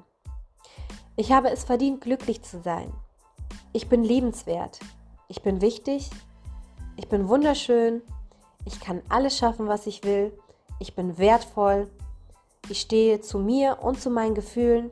[1.15, 2.93] Ich habe es verdient, glücklich zu sein.
[3.73, 4.79] Ich bin liebenswert.
[5.27, 6.09] Ich bin wichtig.
[6.97, 8.01] Ich bin wunderschön.
[8.65, 10.31] Ich kann alles schaffen, was ich will.
[10.79, 11.89] Ich bin wertvoll
[12.69, 14.89] ich stehe zu mir und zu meinen Gefühlen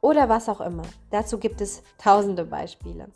[0.00, 0.84] oder was auch immer.
[1.10, 3.08] Dazu gibt es tausende Beispiele.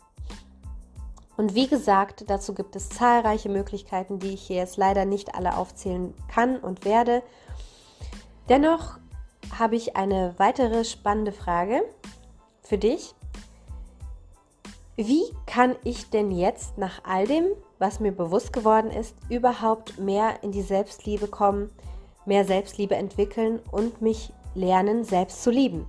[1.37, 5.55] Und wie gesagt, dazu gibt es zahlreiche Möglichkeiten, die ich hier jetzt leider nicht alle
[5.55, 7.23] aufzählen kann und werde.
[8.49, 8.97] Dennoch
[9.57, 11.81] habe ich eine weitere spannende Frage
[12.61, 13.15] für dich.
[15.01, 17.45] Wie kann ich denn jetzt nach all dem,
[17.77, 21.71] was mir bewusst geworden ist, überhaupt mehr in die Selbstliebe kommen,
[22.25, 25.87] mehr Selbstliebe entwickeln und mich lernen, selbst zu lieben?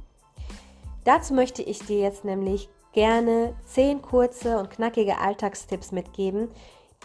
[1.03, 6.49] Dazu möchte ich dir jetzt nämlich gerne zehn kurze und knackige Alltagstipps mitgeben,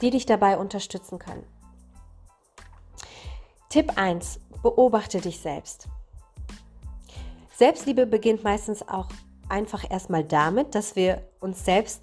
[0.04, 1.48] die dich dabei unterstützen können.
[3.70, 4.42] Tipp 1.
[4.62, 5.88] Beobachte dich selbst.
[7.58, 9.08] Selbstliebe beginnt meistens auch
[9.50, 12.02] einfach erstmal damit, dass wir uns selbst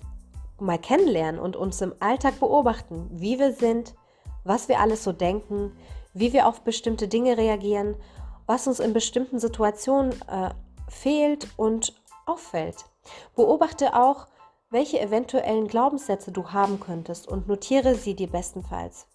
[0.58, 3.94] mal kennenlernen und uns im Alltag beobachten, wie wir sind,
[4.44, 5.72] was wir alles so denken,
[6.14, 7.96] wie wir auf bestimmte Dinge reagieren,
[8.46, 10.50] was uns in bestimmten Situationen äh,
[10.88, 11.94] fehlt und
[12.26, 12.84] auffällt.
[13.34, 14.26] Beobachte auch,
[14.70, 19.06] welche eventuellen Glaubenssätze du haben könntest und notiere sie dir bestenfalls.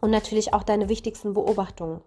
[0.00, 2.02] Und natürlich auch deine wichtigsten Beobachtungen.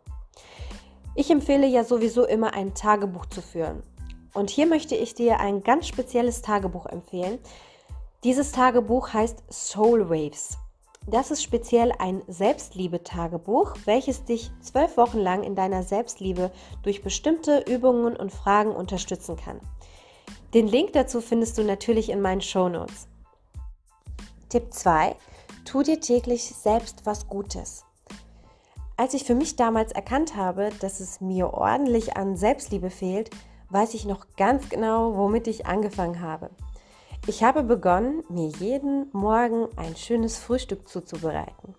[1.15, 3.81] Ich empfehle ja sowieso immer ein Tagebuch zu führen.
[4.33, 7.39] Und hier möchte ich dir ein ganz spezielles Tagebuch empfehlen.
[8.23, 10.57] Dieses Tagebuch heißt Soul Waves.
[11.09, 16.51] Das ist speziell ein Selbstliebe-Tagebuch, welches dich zwölf Wochen lang in deiner Selbstliebe
[16.83, 19.61] durch bestimmte Übungen und Fragen unterstützen kann.
[20.53, 23.07] Den Link dazu findest du natürlich in meinen Show Notes.
[24.49, 25.15] Tipp 2.
[25.63, 27.85] Tu dir täglich selbst was Gutes.
[28.97, 33.29] Als ich für mich damals erkannt habe, dass es mir ordentlich an Selbstliebe fehlt,
[33.69, 36.49] weiß ich noch ganz genau, womit ich angefangen habe.
[37.27, 41.75] Ich habe begonnen, mir jeden Morgen ein schönes Frühstück zuzubereiten.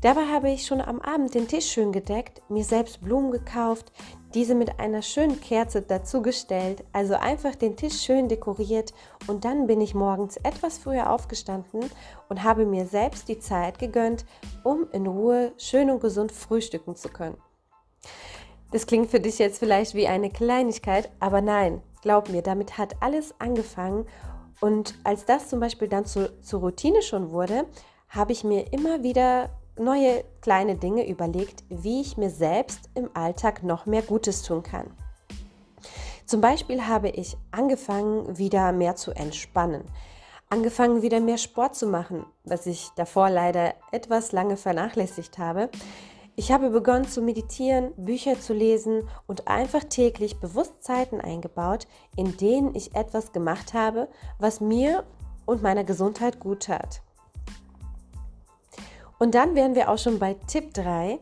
[0.00, 3.92] Dabei habe ich schon am Abend den Tisch schön gedeckt, mir selbst Blumen gekauft,
[4.32, 8.94] diese mit einer schönen Kerze dazugestellt, also einfach den Tisch schön dekoriert
[9.26, 11.84] und dann bin ich morgens etwas früher aufgestanden
[12.30, 14.24] und habe mir selbst die Zeit gegönnt,
[14.64, 17.36] um in Ruhe schön und gesund frühstücken zu können.
[18.70, 22.94] Das klingt für dich jetzt vielleicht wie eine Kleinigkeit, aber nein, glaub mir, damit hat
[23.00, 24.06] alles angefangen
[24.60, 27.66] und als das zum Beispiel dann zu, zur Routine schon wurde,
[28.08, 33.62] habe ich mir immer wieder neue kleine Dinge überlegt, wie ich mir selbst im Alltag
[33.62, 34.90] noch mehr Gutes tun kann.
[36.26, 39.82] Zum Beispiel habe ich angefangen, wieder mehr zu entspannen,
[40.48, 45.70] angefangen, wieder mehr Sport zu machen, was ich davor leider etwas lange vernachlässigt habe.
[46.40, 51.86] Ich habe begonnen zu meditieren, Bücher zu lesen und einfach täglich Bewusstheiten eingebaut,
[52.16, 55.04] in denen ich etwas gemacht habe, was mir
[55.44, 57.02] und meiner Gesundheit gut tat.
[59.18, 61.18] Und dann wären wir auch schon bei Tipp 3.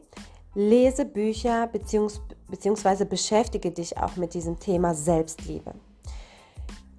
[0.55, 5.75] Lese Bücher beziehungsweise beschäftige dich auch mit diesem Thema Selbstliebe.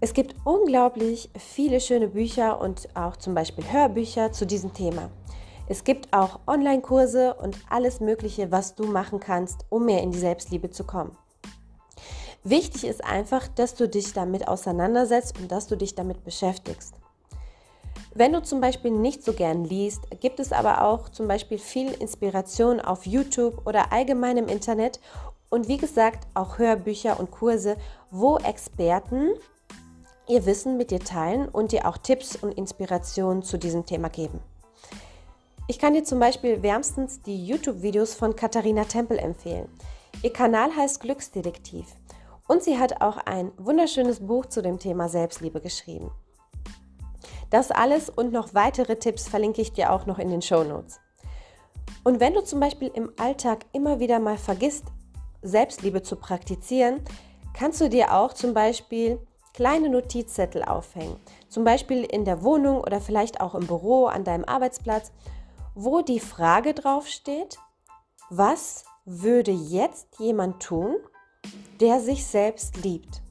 [0.01, 5.09] Es gibt unglaublich viele schöne Bücher und auch zum Beispiel Hörbücher zu diesem Thema.
[5.69, 10.17] Es gibt auch Online-Kurse und alles Mögliche, was du machen kannst, um mehr in die
[10.17, 11.15] Selbstliebe zu kommen.
[12.43, 16.95] Wichtig ist einfach, dass du dich damit auseinandersetzt und dass du dich damit beschäftigst.
[18.15, 21.91] Wenn du zum Beispiel nicht so gern liest, gibt es aber auch zum Beispiel viel
[21.91, 24.99] Inspiration auf YouTube oder allgemein im Internet
[25.51, 27.77] und wie gesagt auch Hörbücher und Kurse,
[28.09, 29.33] wo Experten
[30.27, 34.39] ihr Wissen mit dir teilen und dir auch Tipps und Inspirationen zu diesem Thema geben.
[35.69, 39.69] Ich kann dir zum Beispiel wärmstens die YouTube-Videos von Katharina Tempel empfehlen.
[40.23, 41.85] Ihr Kanal heißt Glücksdetektiv
[42.47, 46.09] und sie hat auch ein wunderschönes Buch zu dem Thema Selbstliebe geschrieben.
[47.51, 50.99] Das alles und noch weitere Tipps verlinke ich dir auch noch in den Show Notes.
[52.03, 54.85] Und wenn du zum Beispiel im Alltag immer wieder mal vergisst,
[55.43, 57.01] Selbstliebe zu praktizieren,
[57.53, 59.19] kannst du dir auch zum Beispiel
[59.53, 61.17] kleine Notizzettel aufhängen.
[61.47, 65.11] Zum Beispiel in der Wohnung oder vielleicht auch im Büro, an deinem Arbeitsplatz
[65.75, 67.57] wo die Frage draufsteht,
[68.29, 70.97] was würde jetzt jemand tun,
[71.79, 73.21] der sich selbst liebt?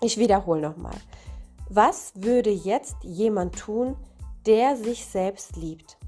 [0.00, 0.96] Ich wiederhole nochmal.
[1.68, 3.96] Was würde jetzt jemand tun,
[4.46, 5.98] der sich selbst liebt?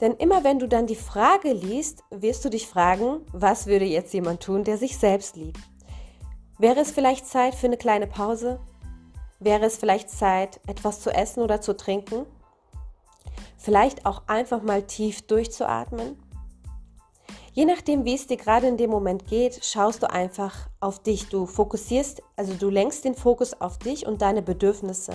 [0.00, 4.12] Denn immer wenn du dann die Frage liest, wirst du dich fragen, was würde jetzt
[4.12, 5.60] jemand tun, der sich selbst liebt?
[6.58, 8.60] Wäre es vielleicht Zeit für eine kleine Pause?
[9.40, 12.26] Wäre es vielleicht Zeit, etwas zu essen oder zu trinken?
[13.64, 16.18] Vielleicht auch einfach mal tief durchzuatmen.
[17.54, 21.30] Je nachdem, wie es dir gerade in dem Moment geht, schaust du einfach auf dich.
[21.30, 25.14] Du fokussierst, also du lenkst den Fokus auf dich und deine Bedürfnisse.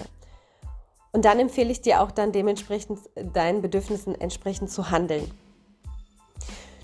[1.12, 3.02] Und dann empfehle ich dir auch dann dementsprechend
[3.34, 5.30] deinen Bedürfnissen entsprechend zu handeln.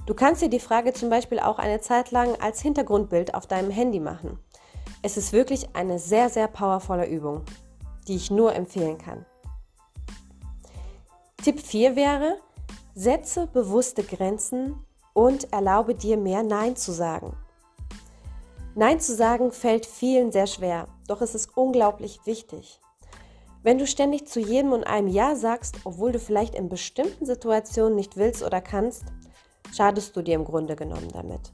[0.05, 3.72] Du kannst dir die Frage zum Beispiel auch eine Zeit lang als Hintergrundbild auf deinem
[3.72, 4.38] Handy machen.
[5.01, 7.41] Es ist wirklich eine sehr, sehr powervolle Übung.
[8.07, 9.26] die ich nur empfehlen kann.
[11.45, 12.39] Tipp 4 wäre,
[12.95, 14.83] setze bewusste Grenzen
[15.13, 17.37] und erlaube dir mehr Nein zu sagen.
[18.73, 22.81] Nein zu sagen fällt vielen sehr schwer, doch es ist unglaublich wichtig.
[23.61, 27.95] Wenn du ständig zu jedem und einem Ja sagst, obwohl du vielleicht in bestimmten Situationen
[27.95, 29.03] nicht willst oder kannst,
[29.71, 31.53] schadest du dir im Grunde genommen damit.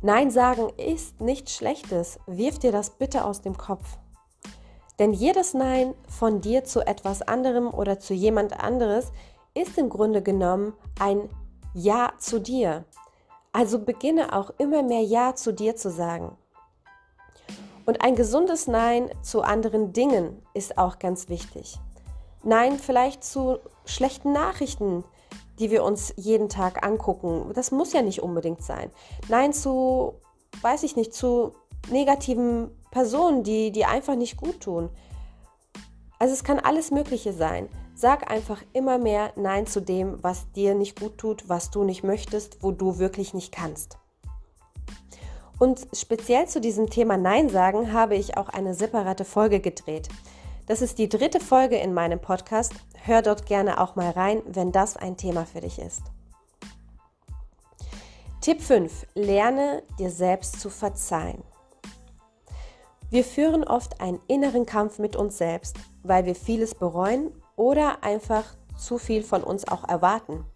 [0.00, 2.18] Nein sagen ist nichts Schlechtes.
[2.26, 3.98] Wirf dir das bitte aus dem Kopf.
[5.02, 9.10] Denn jedes Nein von dir zu etwas anderem oder zu jemand anderes
[9.52, 11.28] ist im Grunde genommen ein
[11.74, 12.84] Ja zu dir.
[13.50, 16.36] Also beginne auch immer mehr Ja zu dir zu sagen.
[17.84, 21.80] Und ein gesundes Nein zu anderen Dingen ist auch ganz wichtig.
[22.44, 25.02] Nein vielleicht zu schlechten Nachrichten,
[25.58, 27.50] die wir uns jeden Tag angucken.
[27.54, 28.88] Das muss ja nicht unbedingt sein.
[29.28, 30.14] Nein zu,
[30.60, 31.56] weiß ich nicht, zu
[31.90, 34.90] negativen Personen, die, die einfach nicht gut tun.
[36.20, 37.68] Also es kann alles Mögliche sein.
[37.96, 42.04] Sag einfach immer mehr Nein zu dem, was dir nicht gut tut, was du nicht
[42.04, 43.98] möchtest, wo du wirklich nicht kannst.
[45.58, 50.08] Und speziell zu diesem Thema Nein sagen habe ich auch eine separate Folge gedreht.
[50.66, 52.72] Das ist die dritte Folge in meinem Podcast.
[53.04, 56.02] Hör dort gerne auch mal rein, wenn das ein Thema für dich ist.
[58.40, 59.06] Tipp 5.
[59.14, 61.42] Lerne dir selbst zu verzeihen.
[63.12, 68.44] Wir führen oft einen inneren Kampf mit uns selbst, weil wir vieles bereuen oder einfach
[68.78, 70.46] zu viel von uns auch erwarten.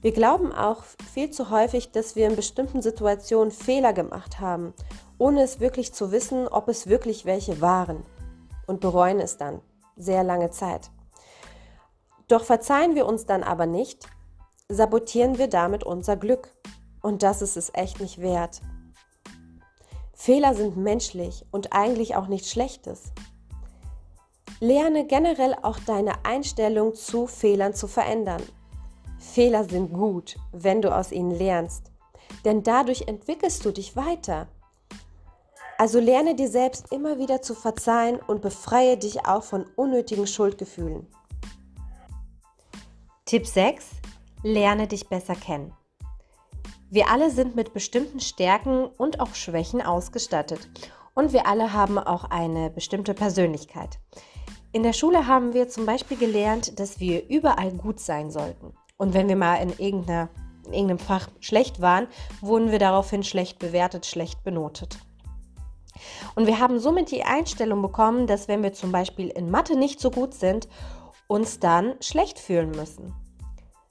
[0.00, 0.82] Wir glauben auch
[1.12, 4.72] viel zu häufig, dass wir in bestimmten Situationen Fehler gemacht haben,
[5.18, 8.02] ohne es wirklich zu wissen, ob es wirklich welche waren
[8.66, 9.60] und bereuen es dann
[9.94, 10.90] sehr lange Zeit.
[12.28, 14.08] Doch verzeihen wir uns dann aber nicht,
[14.70, 16.48] sabotieren wir damit unser Glück.
[17.02, 18.62] Und das ist es echt nicht wert.
[20.14, 23.12] Fehler sind menschlich und eigentlich auch nichts Schlechtes.
[24.60, 28.42] Lerne generell auch deine Einstellung zu Fehlern zu verändern.
[29.18, 31.90] Fehler sind gut, wenn du aus ihnen lernst,
[32.44, 34.48] denn dadurch entwickelst du dich weiter.
[35.76, 41.06] Also lerne dir selbst immer wieder zu verzeihen und befreie dich auch von unnötigen Schuldgefühlen.
[43.24, 43.86] Tipp 6.
[44.42, 45.72] Lerne dich besser kennen.
[46.94, 50.60] Wir alle sind mit bestimmten Stärken und auch Schwächen ausgestattet.
[51.12, 53.98] Und wir alle haben auch eine bestimmte Persönlichkeit.
[54.70, 58.74] In der Schule haben wir zum Beispiel gelernt, dass wir überall gut sein sollten.
[58.96, 60.28] Und wenn wir mal in, irgendeiner,
[60.68, 62.06] in irgendeinem Fach schlecht waren,
[62.40, 64.96] wurden wir daraufhin schlecht bewertet, schlecht benotet.
[66.36, 69.98] Und wir haben somit die Einstellung bekommen, dass wenn wir zum Beispiel in Mathe nicht
[69.98, 70.68] so gut sind,
[71.26, 73.12] uns dann schlecht fühlen müssen.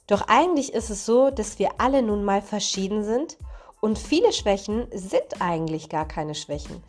[0.07, 3.37] Doch eigentlich ist es so, dass wir alle nun mal verschieden sind
[3.79, 6.83] und viele Schwächen sind eigentlich gar keine Schwächen,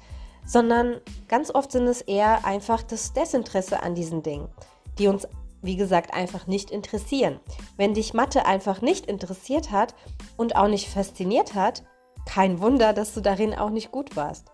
[0.47, 4.49] sondern ganz oft sind es eher einfach das Desinteresse an diesen Dingen,
[4.99, 5.29] die uns,
[5.62, 7.41] wie gesagt, einfach nicht interessieren.
[7.77, 9.95] Wenn dich Mathe einfach nicht interessiert hat
[10.37, 11.85] und auch nicht fasziniert hat,
[12.27, 14.51] kein Wunder, dass du darin auch nicht gut warst.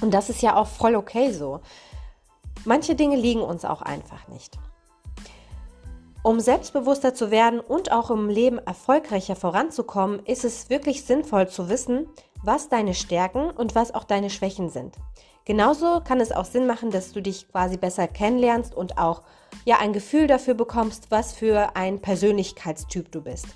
[0.00, 1.60] Und das ist ja auch voll okay so.
[2.64, 4.58] Manche Dinge liegen uns auch einfach nicht.
[6.24, 11.68] Um selbstbewusster zu werden und auch im Leben erfolgreicher voranzukommen, ist es wirklich sinnvoll zu
[11.68, 12.08] wissen,
[12.42, 14.96] was deine Stärken und was auch deine Schwächen sind.
[15.44, 19.22] Genauso kann es auch Sinn machen, dass du dich quasi besser kennenlernst und auch
[19.64, 23.46] ja ein Gefühl dafür bekommst, was für ein Persönlichkeitstyp du bist.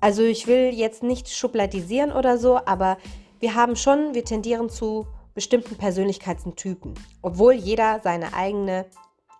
[0.00, 2.98] Also ich will jetzt nicht schubladisieren oder so, aber
[3.40, 8.86] wir haben schon, wir tendieren zu bestimmten Persönlichkeitstypen, obwohl jeder seine eigene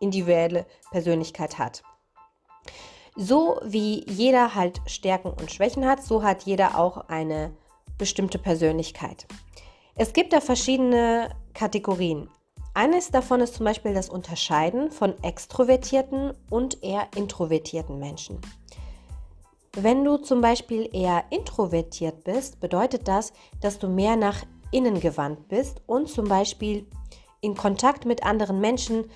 [0.00, 1.82] individuelle Persönlichkeit hat.
[3.20, 7.50] So wie jeder halt Stärken und Schwächen hat, so hat jeder auch eine
[7.98, 9.26] bestimmte Persönlichkeit.
[9.96, 12.30] Es gibt da verschiedene Kategorien.
[12.74, 18.40] Eines davon ist zum Beispiel das Unterscheiden von extrovertierten und eher introvertierten Menschen.
[19.72, 25.48] Wenn du zum Beispiel eher introvertiert bist, bedeutet das, dass du mehr nach innen gewandt
[25.48, 26.86] bist und zum Beispiel
[27.40, 29.06] in Kontakt mit anderen Menschen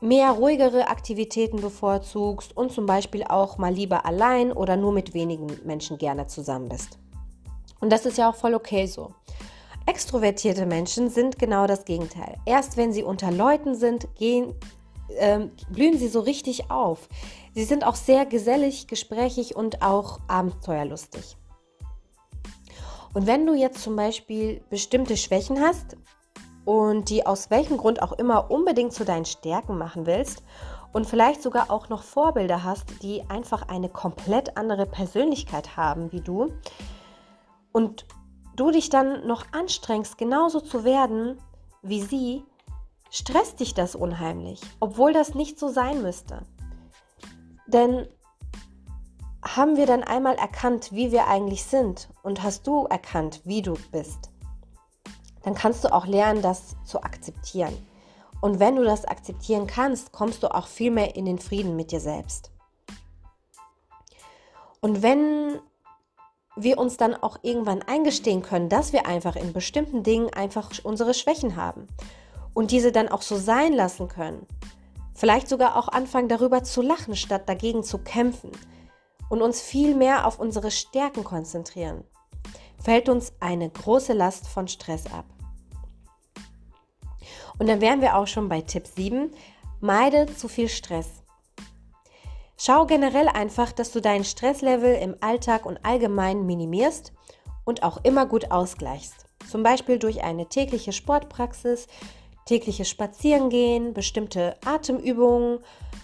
[0.00, 5.48] mehr ruhigere Aktivitäten bevorzugst und zum Beispiel auch mal lieber allein oder nur mit wenigen
[5.64, 6.98] Menschen gerne zusammen bist.
[7.80, 9.12] Und das ist ja auch voll okay so.
[9.86, 12.36] Extrovertierte Menschen sind genau das Gegenteil.
[12.44, 14.54] Erst wenn sie unter Leuten sind, gehen,
[15.16, 17.08] äh, blühen sie so richtig auf.
[17.54, 21.36] Sie sind auch sehr gesellig, gesprächig und auch abenteuerlustig.
[23.14, 25.96] Und wenn du jetzt zum Beispiel bestimmte Schwächen hast,
[26.68, 30.42] und die aus welchem Grund auch immer unbedingt zu deinen Stärken machen willst
[30.92, 36.20] und vielleicht sogar auch noch Vorbilder hast, die einfach eine komplett andere Persönlichkeit haben wie
[36.20, 36.52] du
[37.72, 38.04] und
[38.54, 41.38] du dich dann noch anstrengst, genauso zu werden
[41.80, 42.44] wie sie,
[43.08, 46.42] stresst dich das unheimlich, obwohl das nicht so sein müsste.
[47.66, 48.06] Denn
[49.42, 53.72] haben wir dann einmal erkannt, wie wir eigentlich sind und hast du erkannt, wie du
[53.90, 54.32] bist,
[55.42, 57.76] dann kannst du auch lernen, das zu akzeptieren.
[58.40, 61.90] Und wenn du das akzeptieren kannst, kommst du auch viel mehr in den Frieden mit
[61.90, 62.52] dir selbst.
[64.80, 65.58] Und wenn
[66.56, 71.14] wir uns dann auch irgendwann eingestehen können, dass wir einfach in bestimmten Dingen einfach unsere
[71.14, 71.86] Schwächen haben
[72.54, 74.46] und diese dann auch so sein lassen können,
[75.14, 78.50] vielleicht sogar auch anfangen darüber zu lachen, statt dagegen zu kämpfen
[79.28, 82.04] und uns viel mehr auf unsere Stärken konzentrieren,
[82.82, 85.24] fällt uns eine große Last von Stress ab.
[87.58, 89.30] Und dann wären wir auch schon bei Tipp 7.
[89.80, 91.22] Meide zu viel Stress.
[92.56, 97.12] Schau generell einfach, dass du deinen Stresslevel im Alltag und allgemein minimierst
[97.64, 99.26] und auch immer gut ausgleichst.
[99.48, 101.86] Zum Beispiel durch eine tägliche Sportpraxis,
[102.46, 105.60] tägliches Spazierengehen, bestimmte Atemübungen,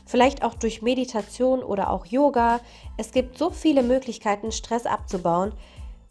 [0.06, 2.60] vielleicht auch durch Meditation oder auch Yoga.
[2.98, 5.52] Es gibt so viele Möglichkeiten, Stress abzubauen.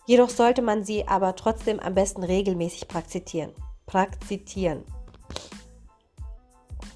[0.06, 3.52] Jedoch sollte man sie aber trotzdem am besten regelmäßig praktizieren.
[3.86, 4.84] Praktizieren.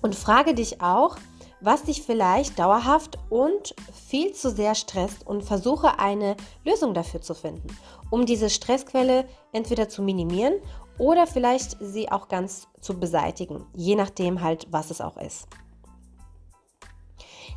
[0.02, 1.18] Und frage dich auch,
[1.60, 3.74] was dich vielleicht dauerhaft und
[4.08, 7.68] viel zu sehr stresst und versuche eine Lösung dafür zu finden,
[8.10, 10.56] um diese Stressquelle entweder zu minimieren
[10.98, 15.48] oder vielleicht sie auch ganz zu beseitigen, je nachdem halt, was es auch ist.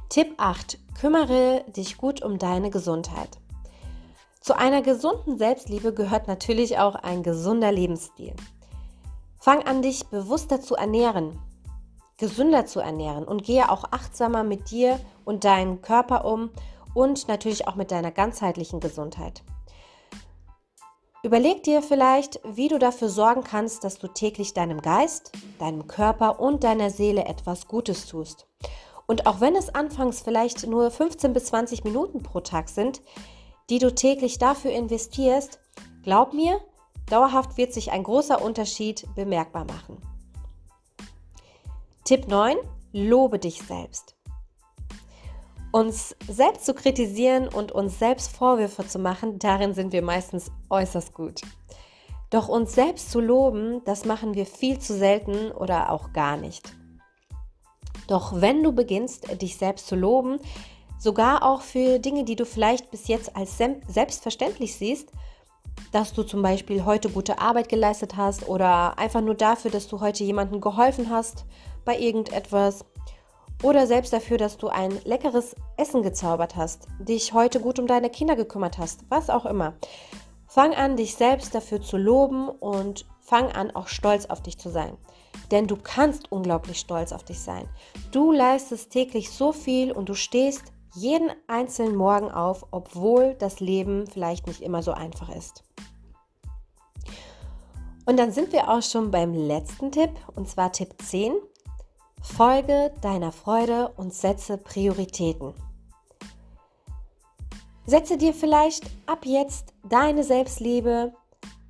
[0.09, 0.79] Tipp 8.
[0.99, 3.40] Kümmere dich gut um deine Gesundheit.
[4.41, 8.35] Zu einer gesunden Selbstliebe gehört natürlich auch ein gesunder Lebensstil.
[9.39, 11.39] Fang an, dich bewusster zu ernähren,
[12.17, 16.49] gesünder zu ernähren und gehe auch achtsamer mit dir und deinem Körper um
[16.95, 19.43] und natürlich auch mit deiner ganzheitlichen Gesundheit.
[21.23, 26.41] Überleg dir vielleicht, wie du dafür sorgen kannst, dass du täglich deinem Geist, deinem Körper
[26.41, 28.47] und deiner Seele etwas Gutes tust.
[29.07, 33.03] Und auch wenn es anfangs vielleicht nur 15 bis 20 Minuten pro Tag sind,
[33.71, 35.61] die du täglich dafür investierst,
[36.03, 36.61] glaub mir,
[37.09, 39.97] dauerhaft wird sich ein großer Unterschied bemerkbar machen.
[42.05, 42.57] Tipp 9.
[42.93, 44.17] Lobe dich selbst.
[45.73, 51.15] Uns selbst zu kritisieren und uns selbst Vorwürfe zu machen, darin sind wir meistens äußerst
[51.15, 51.43] gut.
[52.31, 56.75] Doch uns selbst zu loben, das machen wir viel zu selten oder auch gar nicht.
[58.09, 60.41] Doch wenn du beginnst, dich selbst zu loben,
[61.01, 65.11] sogar auch für Dinge, die du vielleicht bis jetzt als selbstverständlich siehst,
[65.93, 70.01] dass du zum Beispiel heute gute Arbeit geleistet hast oder einfach nur dafür, dass du
[70.01, 71.47] heute jemandem geholfen hast
[71.85, 72.85] bei irgendetwas
[73.63, 78.11] oder selbst dafür, dass du ein leckeres Essen gezaubert hast, dich heute gut um deine
[78.11, 79.75] Kinder gekümmert hast, was auch immer.
[80.47, 84.69] Fang an, dich selbst dafür zu loben und fang an, auch stolz auf dich zu
[84.69, 84.97] sein.
[85.51, 87.69] Denn du kannst unglaublich stolz auf dich sein.
[88.13, 94.07] Du leistest täglich so viel und du stehst jeden einzelnen Morgen auf, obwohl das Leben
[94.07, 95.65] vielleicht nicht immer so einfach ist.
[98.07, 101.35] Und dann sind wir auch schon beim letzten Tipp, und zwar Tipp 10.
[102.23, 105.55] Folge deiner Freude und setze Prioritäten.
[107.87, 111.13] Setze dir vielleicht ab jetzt deine Selbstliebe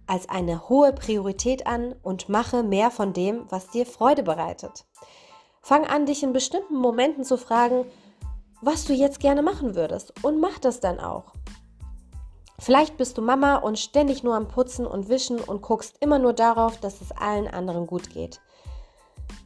[0.06, 4.84] als eine hohe Priorität an und mache mehr von dem, was dir Freude bereitet.
[5.62, 7.84] Fang an, dich in bestimmten Momenten zu fragen,
[8.62, 11.32] was du jetzt gerne machen würdest und mach das dann auch.
[12.58, 16.34] Vielleicht bist du Mama und ständig nur am Putzen und Wischen und guckst immer nur
[16.34, 18.40] darauf, dass es allen anderen gut geht.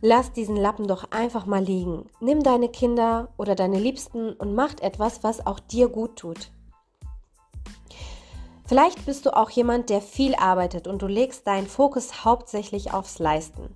[0.00, 2.10] Lass diesen Lappen doch einfach mal liegen.
[2.18, 6.50] Nimm deine Kinder oder deine Liebsten und mach etwas, was auch dir gut tut.
[8.66, 13.20] Vielleicht bist du auch jemand, der viel arbeitet und du legst deinen Fokus hauptsächlich aufs
[13.20, 13.74] Leisten.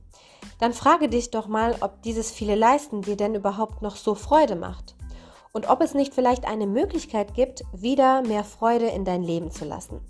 [0.58, 4.56] Dann frage dich doch mal, ob dieses viele Leisten dir denn überhaupt noch so Freude
[4.56, 4.97] macht
[5.58, 9.64] und ob es nicht vielleicht eine Möglichkeit gibt, wieder mehr Freude in dein Leben zu
[9.64, 10.00] lassen.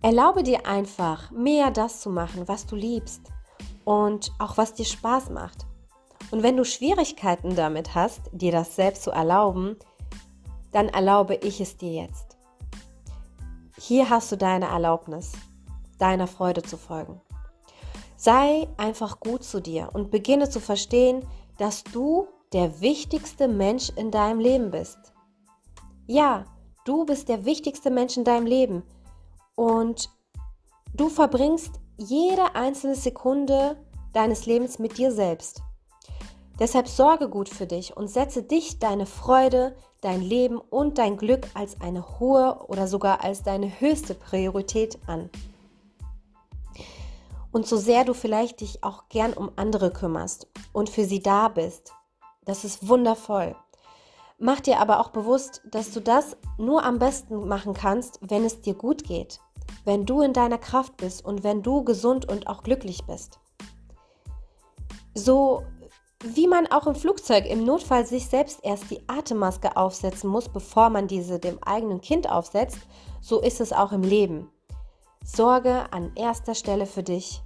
[0.00, 3.22] Erlaube dir einfach, mehr das zu machen, was du liebst
[3.84, 5.66] und auch was dir Spaß macht.
[6.30, 9.76] Und wenn du Schwierigkeiten damit hast, dir das selbst zu erlauben,
[10.70, 12.36] dann erlaube ich es dir jetzt.
[13.76, 15.32] Hier hast du deine Erlaubnis,
[15.98, 17.20] deiner Freude zu folgen.
[18.16, 21.26] Sei einfach gut zu dir und beginne zu verstehen,
[21.58, 24.98] dass du der wichtigste Mensch in deinem Leben bist.
[26.06, 26.44] Ja,
[26.84, 28.82] du bist der wichtigste Mensch in deinem Leben
[29.54, 30.10] und
[30.94, 33.76] du verbringst jede einzelne Sekunde
[34.12, 35.62] deines Lebens mit dir selbst.
[36.58, 41.46] Deshalb sorge gut für dich und setze dich, deine Freude, dein Leben und dein Glück
[41.54, 45.30] als eine hohe oder sogar als deine höchste Priorität an.
[47.52, 51.48] Und so sehr du vielleicht dich auch gern um andere kümmerst und für sie da
[51.48, 51.92] bist,
[52.50, 53.54] das ist wundervoll.
[54.38, 58.60] Mach dir aber auch bewusst, dass du das nur am besten machen kannst, wenn es
[58.60, 59.40] dir gut geht,
[59.84, 63.38] wenn du in deiner Kraft bist und wenn du gesund und auch glücklich bist.
[65.14, 65.62] So
[66.24, 70.90] wie man auch im Flugzeug im Notfall sich selbst erst die Atemmaske aufsetzen muss, bevor
[70.90, 72.78] man diese dem eigenen Kind aufsetzt,
[73.20, 74.50] so ist es auch im Leben.
[75.24, 77.42] Sorge an erster Stelle für dich,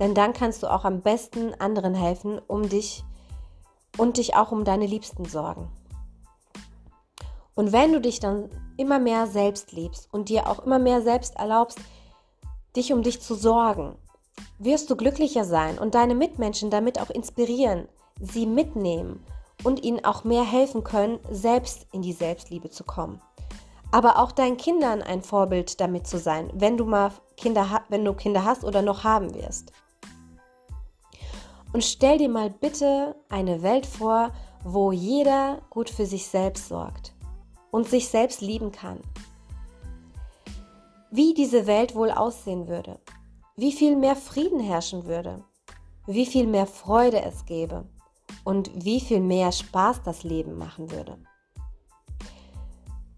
[0.00, 3.04] denn dann kannst du auch am besten anderen helfen, um dich
[3.98, 5.68] und dich auch um deine Liebsten sorgen.
[7.54, 11.36] Und wenn du dich dann immer mehr selbst liebst und dir auch immer mehr selbst
[11.36, 11.78] erlaubst,
[12.76, 13.96] dich um dich zu sorgen,
[14.58, 17.88] wirst du glücklicher sein und deine Mitmenschen damit auch inspirieren,
[18.20, 19.24] sie mitnehmen
[19.64, 23.20] und ihnen auch mehr helfen können, selbst in die Selbstliebe zu kommen.
[23.90, 28.12] Aber auch deinen Kindern ein Vorbild damit zu sein, wenn du mal Kinder, wenn du
[28.12, 29.72] Kinder hast oder noch haben wirst.
[31.72, 34.32] Und stell dir mal bitte eine Welt vor,
[34.64, 37.14] wo jeder gut für sich selbst sorgt
[37.70, 39.00] und sich selbst lieben kann.
[41.10, 42.98] Wie diese Welt wohl aussehen würde,
[43.56, 45.44] wie viel mehr Frieden herrschen würde,
[46.06, 47.84] wie viel mehr Freude es gäbe
[48.44, 51.18] und wie viel mehr Spaß das Leben machen würde.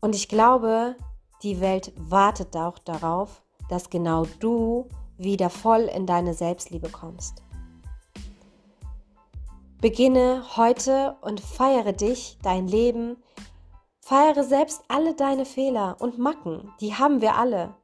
[0.00, 0.96] Und ich glaube,
[1.42, 4.88] die Welt wartet auch darauf, dass genau du
[5.18, 7.42] wieder voll in deine Selbstliebe kommst.
[9.80, 13.16] Beginne heute und feiere dich, dein Leben.
[14.00, 17.74] Feiere selbst alle deine Fehler und Macken, die haben wir alle.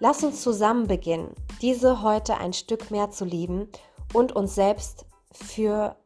[0.00, 3.68] Lass uns zusammen beginnen, diese heute ein Stück mehr zu lieben
[4.12, 5.96] und uns selbst für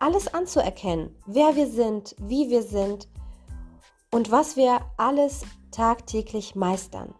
[0.00, 3.06] alles anzuerkennen, wer wir sind, wie wir sind
[4.10, 7.14] und was wir alles tagtäglich meistern.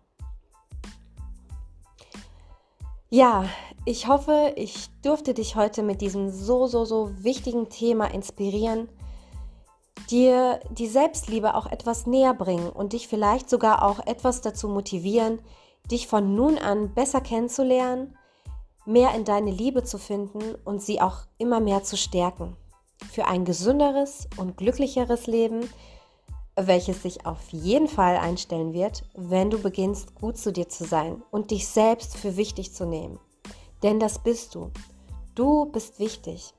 [3.12, 3.44] Ja,
[3.84, 8.88] ich hoffe, ich durfte dich heute mit diesem so, so, so wichtigen Thema inspirieren,
[10.10, 15.40] dir die Selbstliebe auch etwas näher bringen und dich vielleicht sogar auch etwas dazu motivieren,
[15.90, 18.16] dich von nun an besser kennenzulernen,
[18.86, 22.56] mehr in deine Liebe zu finden und sie auch immer mehr zu stärken.
[23.10, 25.68] Für ein gesünderes und glücklicheres Leben,
[26.66, 31.22] welches sich auf jeden Fall einstellen wird, wenn du beginnst, gut zu dir zu sein
[31.30, 33.18] und dich selbst für wichtig zu nehmen.
[33.82, 34.70] Denn das bist du.
[35.34, 36.54] Du bist wichtig.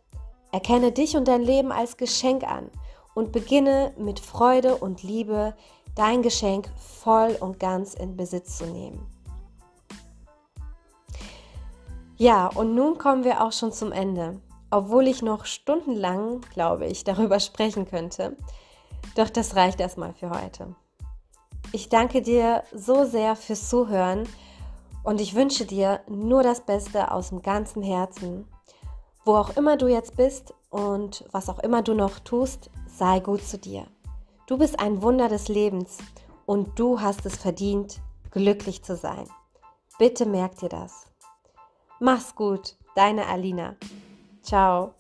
[0.52, 2.70] Erkenne dich und dein Leben als Geschenk an
[3.14, 5.56] und beginne mit Freude und Liebe
[5.96, 9.06] dein Geschenk voll und ganz in Besitz zu nehmen.
[12.18, 14.40] Ja, und nun kommen wir auch schon zum Ende
[14.72, 18.38] obwohl ich noch stundenlang, glaube ich, darüber sprechen könnte.
[19.16, 20.76] Doch das reicht erstmal für heute.
[21.74, 24.28] Ich danke dir so sehr fürs Zuhören
[25.04, 28.46] und ich wünsche dir nur das Beste aus dem ganzen Herzen.
[29.24, 33.44] Wo auch immer du jetzt bist und was auch immer du noch tust, sei gut
[33.44, 33.86] zu dir.
[34.48, 35.98] Du bist ein Wunder des Lebens
[36.46, 39.28] und du hast es verdient, glücklich zu sein.
[39.98, 41.06] Bitte merk dir das.
[42.00, 43.76] Mach's gut, deine Alina.
[44.42, 44.94] Ciao.